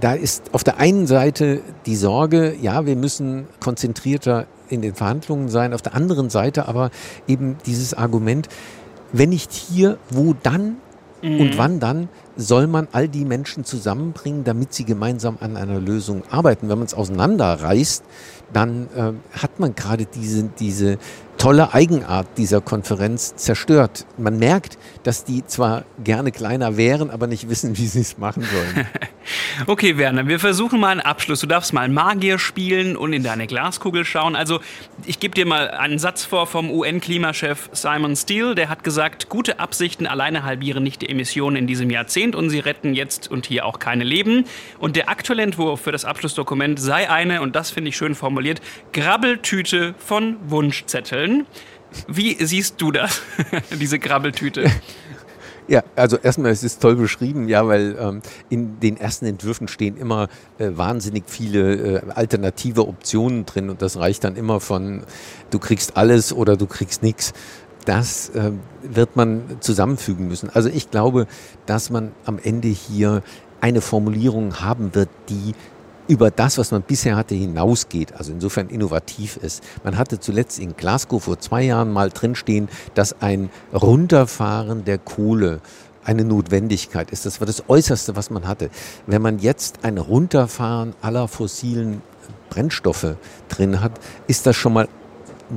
da 0.00 0.14
ist 0.14 0.52
auf 0.52 0.64
der 0.64 0.78
einen 0.78 1.06
Seite 1.06 1.60
die 1.86 1.96
Sorge, 1.96 2.54
ja, 2.60 2.86
wir 2.86 2.96
müssen 2.96 3.46
konzentrierter 3.60 4.46
in 4.68 4.82
den 4.82 4.94
Verhandlungen 4.94 5.48
sein, 5.48 5.74
auf 5.74 5.82
der 5.82 5.94
anderen 5.94 6.30
Seite 6.30 6.68
aber 6.68 6.90
eben 7.28 7.56
dieses 7.66 7.94
Argument, 7.94 8.48
wenn 9.12 9.30
nicht 9.30 9.52
hier, 9.52 9.98
wo 10.10 10.34
dann 10.42 10.76
mhm. 11.22 11.40
und 11.40 11.58
wann 11.58 11.80
dann 11.80 12.08
soll 12.36 12.66
man 12.66 12.88
all 12.92 13.08
die 13.08 13.24
Menschen 13.24 13.64
zusammenbringen, 13.64 14.44
damit 14.44 14.74
sie 14.74 14.84
gemeinsam 14.84 15.38
an 15.40 15.56
einer 15.56 15.78
Lösung 15.78 16.22
arbeiten. 16.30 16.68
Wenn 16.68 16.78
man 16.78 16.86
es 16.86 16.94
auseinanderreißt, 16.94 18.02
dann 18.52 18.88
äh, 18.96 19.12
hat 19.38 19.60
man 19.60 19.74
gerade 19.74 20.06
diese, 20.06 20.44
diese 20.58 20.98
tolle 21.44 21.74
Eigenart 21.74 22.38
dieser 22.38 22.62
Konferenz 22.62 23.36
zerstört. 23.36 24.06
Man 24.16 24.38
merkt, 24.38 24.78
dass 25.02 25.24
die 25.24 25.44
zwar 25.44 25.84
gerne 26.02 26.32
kleiner 26.32 26.78
wären, 26.78 27.10
aber 27.10 27.26
nicht 27.26 27.50
wissen, 27.50 27.76
wie 27.76 27.86
sie 27.86 28.00
es 28.00 28.16
machen 28.16 28.44
sollen. 28.44 28.86
okay, 29.66 29.98
Werner, 29.98 30.26
wir 30.26 30.40
versuchen 30.40 30.80
mal 30.80 30.88
einen 30.88 31.02
Abschluss. 31.02 31.40
Du 31.40 31.46
darfst 31.46 31.74
mal 31.74 31.86
Magier 31.90 32.38
spielen 32.38 32.96
und 32.96 33.12
in 33.12 33.22
deine 33.22 33.46
Glaskugel 33.46 34.06
schauen. 34.06 34.36
Also, 34.36 34.60
ich 35.04 35.20
gebe 35.20 35.34
dir 35.34 35.44
mal 35.44 35.68
einen 35.68 35.98
Satz 35.98 36.24
vor 36.24 36.46
vom 36.46 36.70
UN-Klimachef 36.70 37.68
Simon 37.72 38.16
Steele. 38.16 38.54
Der 38.54 38.70
hat 38.70 38.82
gesagt, 38.82 39.28
gute 39.28 39.58
Absichten 39.58 40.06
alleine 40.06 40.44
halbieren 40.44 40.82
nicht 40.82 41.02
die 41.02 41.10
Emissionen 41.10 41.56
in 41.56 41.66
diesem 41.66 41.90
Jahrzehnt 41.90 42.34
und 42.34 42.48
sie 42.48 42.60
retten 42.60 42.94
jetzt 42.94 43.30
und 43.30 43.44
hier 43.44 43.66
auch 43.66 43.78
keine 43.78 44.04
Leben. 44.04 44.46
Und 44.78 44.96
der 44.96 45.10
aktuelle 45.10 45.42
Entwurf 45.42 45.82
für 45.82 45.92
das 45.92 46.06
Abschlussdokument 46.06 46.80
sei 46.80 47.10
eine, 47.10 47.42
und 47.42 47.54
das 47.54 47.70
finde 47.70 47.90
ich 47.90 47.98
schön 47.98 48.14
formuliert, 48.14 48.62
Grabbeltüte 48.94 49.94
von 49.98 50.36
Wunschzetteln. 50.46 51.33
Wie 52.08 52.36
siehst 52.44 52.80
du 52.80 52.90
das, 52.90 53.22
diese 53.80 53.98
Grabbeltüte? 53.98 54.70
Ja, 55.66 55.82
also 55.96 56.18
erstmal, 56.18 56.50
es 56.50 56.62
ist 56.62 56.82
toll 56.82 56.94
beschrieben, 56.94 57.48
ja, 57.48 57.66
weil 57.66 57.96
ähm, 57.98 58.20
in 58.50 58.80
den 58.80 58.98
ersten 58.98 59.24
Entwürfen 59.24 59.66
stehen 59.66 59.96
immer 59.96 60.28
äh, 60.58 60.72
wahnsinnig 60.74 61.24
viele 61.26 61.74
äh, 61.74 62.02
alternative 62.10 62.86
Optionen 62.86 63.46
drin 63.46 63.70
und 63.70 63.80
das 63.80 63.96
reicht 63.96 64.24
dann 64.24 64.36
immer 64.36 64.60
von 64.60 65.04
du 65.48 65.58
kriegst 65.58 65.96
alles 65.96 66.34
oder 66.34 66.58
du 66.58 66.66
kriegst 66.66 67.02
nichts. 67.02 67.32
Das 67.86 68.28
äh, 68.30 68.52
wird 68.82 69.16
man 69.16 69.42
zusammenfügen 69.60 70.28
müssen. 70.28 70.50
Also 70.50 70.68
ich 70.68 70.90
glaube, 70.90 71.26
dass 71.64 71.88
man 71.88 72.12
am 72.26 72.38
Ende 72.38 72.68
hier 72.68 73.22
eine 73.62 73.80
Formulierung 73.80 74.60
haben 74.60 74.94
wird, 74.94 75.08
die 75.30 75.54
über 76.08 76.30
das, 76.30 76.58
was 76.58 76.70
man 76.70 76.82
bisher 76.82 77.16
hatte, 77.16 77.34
hinausgeht, 77.34 78.14
also 78.14 78.32
insofern 78.32 78.68
innovativ 78.68 79.36
ist. 79.36 79.62
Man 79.84 79.96
hatte 79.96 80.20
zuletzt 80.20 80.58
in 80.58 80.76
Glasgow 80.76 81.22
vor 81.22 81.38
zwei 81.38 81.62
Jahren 81.62 81.92
mal 81.92 82.10
drinstehen, 82.10 82.68
dass 82.94 83.20
ein 83.22 83.50
Runterfahren 83.72 84.84
der 84.84 84.98
Kohle 84.98 85.60
eine 86.04 86.24
Notwendigkeit 86.24 87.10
ist. 87.10 87.24
Das 87.24 87.40
war 87.40 87.46
das 87.46 87.68
Äußerste, 87.68 88.16
was 88.16 88.30
man 88.30 88.46
hatte. 88.46 88.70
Wenn 89.06 89.22
man 89.22 89.38
jetzt 89.38 89.80
ein 89.82 89.98
Runterfahren 89.98 90.94
aller 91.00 91.28
fossilen 91.28 92.02
Brennstoffe 92.50 93.16
drin 93.48 93.80
hat, 93.80 93.92
ist 94.26 94.46
das 94.46 94.56
schon 94.56 94.74
mal 94.74 94.88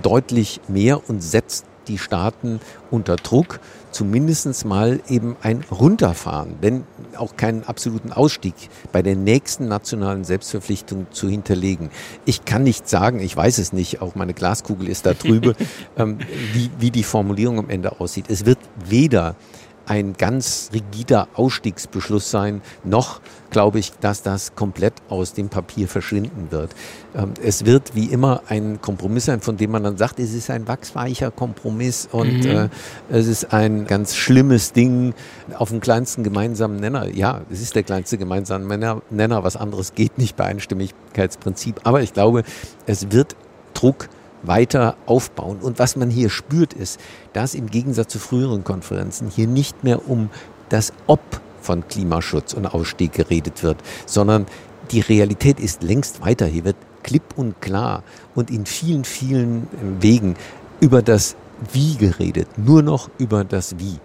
deutlich 0.01 0.61
mehr 0.67 1.09
und 1.09 1.21
setzt 1.21 1.65
die 1.87 1.97
Staaten 1.97 2.59
unter 2.91 3.15
Druck, 3.15 3.59
zumindest 3.91 4.65
mal 4.65 4.99
eben 5.09 5.35
ein 5.41 5.63
Runterfahren, 5.71 6.55
wenn 6.61 6.83
auch 7.17 7.35
keinen 7.35 7.63
absoluten 7.63 8.11
Ausstieg 8.11 8.53
bei 8.91 9.01
der 9.01 9.15
nächsten 9.15 9.67
nationalen 9.67 10.23
Selbstverpflichtung 10.23 11.07
zu 11.11 11.27
hinterlegen. 11.27 11.89
Ich 12.25 12.45
kann 12.45 12.63
nicht 12.63 12.87
sagen, 12.87 13.19
ich 13.19 13.35
weiß 13.35 13.57
es 13.57 13.73
nicht, 13.73 14.01
auch 14.01 14.15
meine 14.15 14.33
Glaskugel 14.33 14.87
ist 14.87 15.05
da 15.05 15.13
drüber, 15.13 15.53
ähm, 15.97 16.19
wie, 16.53 16.69
wie 16.79 16.91
die 16.91 17.03
Formulierung 17.03 17.59
am 17.59 17.69
Ende 17.69 17.99
aussieht. 17.99 18.25
Es 18.29 18.45
wird 18.45 18.59
weder 18.85 19.35
ein 19.87 20.13
ganz 20.13 20.69
rigider 20.73 21.27
Ausstiegsbeschluss 21.33 22.29
sein, 22.29 22.61
noch 22.83 23.21
glaube 23.49 23.79
ich, 23.79 23.93
dass 24.01 24.21
das 24.21 24.55
komplett 24.55 24.93
aus 25.09 25.33
dem 25.33 25.49
Papier 25.49 25.87
verschwinden 25.87 26.47
wird. 26.51 26.75
Ähm, 27.15 27.33
es 27.41 27.65
wird 27.65 27.95
wie 27.95 28.05
immer 28.05 28.41
ein 28.49 28.81
Kompromiss 28.81 29.25
sein, 29.25 29.41
von 29.41 29.57
dem 29.57 29.71
man 29.71 29.83
dann 29.83 29.97
sagt, 29.97 30.19
es 30.19 30.33
ist 30.33 30.49
ein 30.49 30.67
wachsweicher 30.67 31.31
Kompromiss 31.31 32.07
und 32.11 32.43
mhm. 32.43 32.45
äh, 32.45 32.69
es 33.09 33.27
ist 33.27 33.53
ein 33.53 33.85
ganz 33.85 34.15
schlimmes 34.15 34.73
Ding 34.73 35.13
auf 35.57 35.69
dem 35.69 35.79
kleinsten 35.79 36.23
gemeinsamen 36.23 36.77
Nenner. 36.77 37.07
Ja, 37.07 37.41
es 37.49 37.61
ist 37.61 37.75
der 37.75 37.83
kleinste 37.83 38.17
gemeinsame 38.17 39.01
Nenner, 39.09 39.43
was 39.43 39.55
anderes 39.55 39.95
geht 39.95 40.17
nicht 40.17 40.35
bei 40.35 40.45
Einstimmigkeitsprinzip. 40.45 41.81
Aber 41.83 42.01
ich 42.01 42.13
glaube, 42.13 42.43
es 42.85 43.11
wird 43.11 43.35
Druck 43.73 44.09
weiter 44.43 44.95
aufbauen. 45.05 45.57
Und 45.59 45.79
was 45.79 45.95
man 45.95 46.09
hier 46.09 46.29
spürt, 46.29 46.73
ist, 46.73 46.99
dass 47.33 47.53
im 47.53 47.67
Gegensatz 47.67 48.11
zu 48.11 48.19
früheren 48.19 48.63
Konferenzen 48.63 49.29
hier 49.29 49.47
nicht 49.47 49.83
mehr 49.83 50.07
um 50.07 50.29
das 50.69 50.93
Ob 51.07 51.21
von 51.61 51.87
Klimaschutz 51.87 52.53
und 52.53 52.65
Ausstieg 52.65 53.13
geredet 53.13 53.63
wird, 53.63 53.77
sondern 54.05 54.45
die 54.91 55.01
Realität 55.01 55.59
ist 55.59 55.83
längst 55.83 56.21
weiter. 56.21 56.45
Hier 56.45 56.65
wird 56.65 56.77
klipp 57.03 57.37
und 57.37 57.61
klar 57.61 58.03
und 58.35 58.49
in 58.49 58.65
vielen, 58.65 59.03
vielen 59.03 59.67
Wegen 59.99 60.35
über 60.79 61.01
das 61.01 61.35
Wie 61.73 61.95
geredet, 61.95 62.47
nur 62.57 62.83
noch 62.83 63.09
über 63.17 63.43
das 63.43 63.79
Wie. 63.79 63.99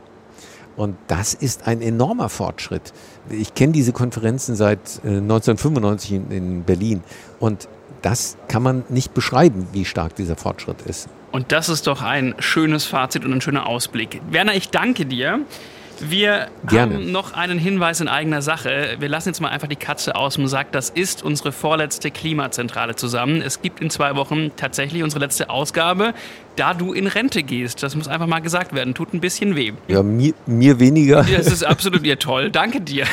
Und 0.76 0.96
das 1.06 1.34
ist 1.34 1.66
ein 1.66 1.82
enormer 1.82 2.28
Fortschritt. 2.28 2.92
Ich 3.28 3.54
kenne 3.54 3.72
diese 3.72 3.92
Konferenzen 3.92 4.54
seit 4.54 5.00
1995 5.04 6.12
äh, 6.12 6.36
in 6.36 6.64
Berlin 6.64 7.02
und 7.40 7.68
das 8.02 8.36
kann 8.48 8.62
man 8.62 8.84
nicht 8.88 9.14
beschreiben, 9.14 9.68
wie 9.72 9.84
stark 9.84 10.16
dieser 10.16 10.36
Fortschritt 10.36 10.82
ist. 10.82 11.08
Und 11.30 11.50
das 11.50 11.68
ist 11.68 11.86
doch 11.86 12.02
ein 12.02 12.34
schönes 12.38 12.84
Fazit 12.84 13.24
und 13.24 13.32
ein 13.32 13.40
schöner 13.40 13.66
Ausblick. 13.66 14.20
Werner, 14.30 14.54
ich 14.54 14.68
danke 14.68 15.06
dir. 15.06 15.40
Wir 16.00 16.48
Gerne. 16.68 16.96
haben 16.96 17.12
noch 17.12 17.32
einen 17.32 17.58
Hinweis 17.58 18.00
in 18.00 18.08
eigener 18.08 18.42
Sache. 18.42 18.96
Wir 18.98 19.08
lassen 19.08 19.28
jetzt 19.28 19.40
mal 19.40 19.50
einfach 19.50 19.68
die 19.68 19.76
Katze 19.76 20.16
aus 20.16 20.34
dem 20.34 20.48
Sack. 20.48 20.72
Das 20.72 20.90
ist 20.90 21.22
unsere 21.22 21.52
vorletzte 21.52 22.10
Klimazentrale 22.10 22.96
zusammen. 22.96 23.40
Es 23.40 23.62
gibt 23.62 23.80
in 23.80 23.88
zwei 23.88 24.16
Wochen 24.16 24.50
tatsächlich 24.56 25.04
unsere 25.04 25.20
letzte 25.20 25.48
Ausgabe 25.48 26.12
da 26.56 26.74
du 26.74 26.92
in 26.92 27.06
Rente 27.06 27.42
gehst. 27.42 27.82
Das 27.82 27.96
muss 27.96 28.08
einfach 28.08 28.26
mal 28.26 28.40
gesagt 28.40 28.74
werden. 28.74 28.94
Tut 28.94 29.14
ein 29.14 29.20
bisschen 29.20 29.56
weh. 29.56 29.72
Ja, 29.88 30.02
mir, 30.02 30.34
mir 30.46 30.80
weniger. 30.80 31.24
Das 31.24 31.46
ist 31.46 31.64
absolut 31.64 32.04
ja 32.04 32.16
toll. 32.22 32.50
Danke 32.50 32.80
dir. 32.80 33.06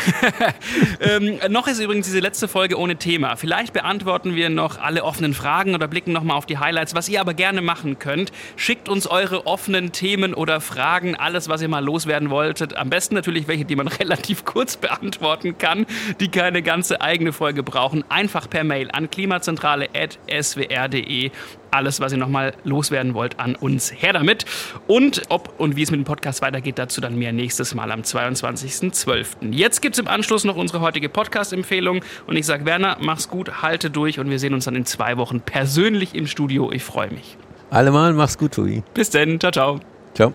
ähm, 1.00 1.40
noch 1.50 1.68
ist 1.68 1.80
übrigens 1.80 2.08
diese 2.08 2.20
letzte 2.20 2.48
Folge 2.48 2.78
ohne 2.78 2.98
Thema. 2.98 3.36
Vielleicht 3.36 3.74
beantworten 3.74 4.36
wir 4.36 4.50
noch 4.50 4.80
alle 4.80 5.04
offenen 5.04 5.34
Fragen 5.34 5.76
oder 5.76 5.88
blicken 5.88 6.12
nochmal 6.12 6.38
auf 6.38 6.46
die 6.46 6.58
Highlights. 6.58 6.96
Was 6.96 7.10
ihr 7.10 7.22
aber 7.22 7.34
gerne 7.34 7.62
machen 7.62 8.00
könnt, 8.00 8.32
schickt 8.56 8.90
uns 8.90 9.08
eure 9.08 9.48
offenen 9.48 9.92
Themen 9.92 10.34
oder 10.34 10.62
Fragen, 10.62 11.16
alles, 11.16 11.50
was 11.50 11.62
ihr 11.62 11.70
mal 11.70 11.84
loswerden 11.84 12.30
wolltet, 12.30 12.76
Am 12.76 12.90
besten 12.90 13.16
natürlich 13.16 13.48
welche, 13.48 13.66
die 13.66 13.76
man 13.76 13.88
relativ 13.88 14.46
kurz 14.46 14.78
beantworten 14.78 15.58
kann, 15.58 15.86
die 16.20 16.30
keine 16.30 16.62
ganze 16.62 17.02
eigene 17.02 17.34
Folge 17.34 17.64
brauchen. 17.64 18.04
Einfach 18.10 18.48
per 18.50 18.64
Mail 18.64 18.90
an 18.92 19.10
klimazentrale.swr.de 19.10 21.32
alles, 21.72 22.00
was 22.00 22.12
ihr 22.12 22.18
nochmal 22.18 22.54
loswerden 22.64 23.14
wollt, 23.14 23.40
an 23.40 23.56
uns. 23.56 23.92
Her 23.92 24.14
damit. 24.14 24.46
Und 24.88 25.24
ob 25.30 25.60
und 25.60 25.76
wie 25.76 25.84
es 25.84 25.92
mit 25.92 26.00
dem 26.00 26.06
Podcast 26.06 26.42
weitergeht, 26.42 26.78
dazu 26.78 27.02
dann 27.02 27.18
mehr 27.18 27.34
nächstes 27.34 27.74
Mal 27.76 27.92
am 27.92 28.02
22.12. 28.02 29.52
Jetzt 29.52 29.82
gibt 29.82 29.96
es 29.96 30.00
im 30.00 30.08
Anschluss 30.08 30.44
noch 30.44 30.56
unsere 30.56 30.82
heutige 30.82 31.10
Podcast-Empfehlung. 31.10 32.02
Und 32.28 32.36
ich 32.36 32.46
sage, 32.46 32.66
Werner, 32.66 32.98
mach's 33.00 33.30
gut, 33.30 33.62
halte 33.62 33.90
durch 33.90 34.20
und 34.20 34.30
wir 34.30 34.40
sehen 34.40 34.54
uns 34.54 34.66
dann 34.66 34.76
in 34.76 34.86
zwei 34.86 35.18
Wochen 35.18 35.42
persönlich 35.42 36.16
im 36.16 36.28
Studio. 36.28 36.72
Ich 36.72 36.84
freue 36.84 37.12
mich. 37.12 37.38
Allemal, 37.70 38.14
mach's 38.14 38.38
gut, 38.38 38.54
Tobi. 38.54 38.84
Bis 38.94 39.10
dann, 39.10 39.40
ciao, 39.40 39.52
ciao. 39.52 39.80
Ciao. 40.14 40.34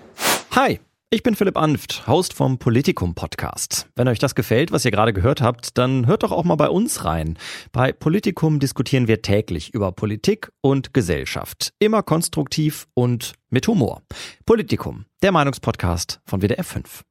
Hi. 0.54 0.80
Ich 1.14 1.22
bin 1.22 1.36
Philipp 1.36 1.56
Anft, 1.56 2.08
Host 2.08 2.34
vom 2.34 2.58
Politikum 2.58 3.14
Podcast. 3.14 3.86
Wenn 3.94 4.08
euch 4.08 4.18
das 4.18 4.34
gefällt, 4.34 4.72
was 4.72 4.84
ihr 4.84 4.90
gerade 4.90 5.12
gehört 5.12 5.40
habt, 5.40 5.78
dann 5.78 6.08
hört 6.08 6.24
doch 6.24 6.32
auch 6.32 6.42
mal 6.42 6.56
bei 6.56 6.68
uns 6.68 7.04
rein. 7.04 7.38
Bei 7.70 7.92
Politikum 7.92 8.58
diskutieren 8.58 9.06
wir 9.06 9.22
täglich 9.22 9.72
über 9.72 9.92
Politik 9.92 10.50
und 10.60 10.92
Gesellschaft. 10.92 11.72
Immer 11.78 12.02
konstruktiv 12.02 12.88
und 12.94 13.34
mit 13.48 13.68
Humor. 13.68 14.02
Politikum, 14.44 15.04
der 15.22 15.30
Meinungspodcast 15.30 16.20
von 16.26 16.42
WDR 16.42 16.64
5. 16.64 17.04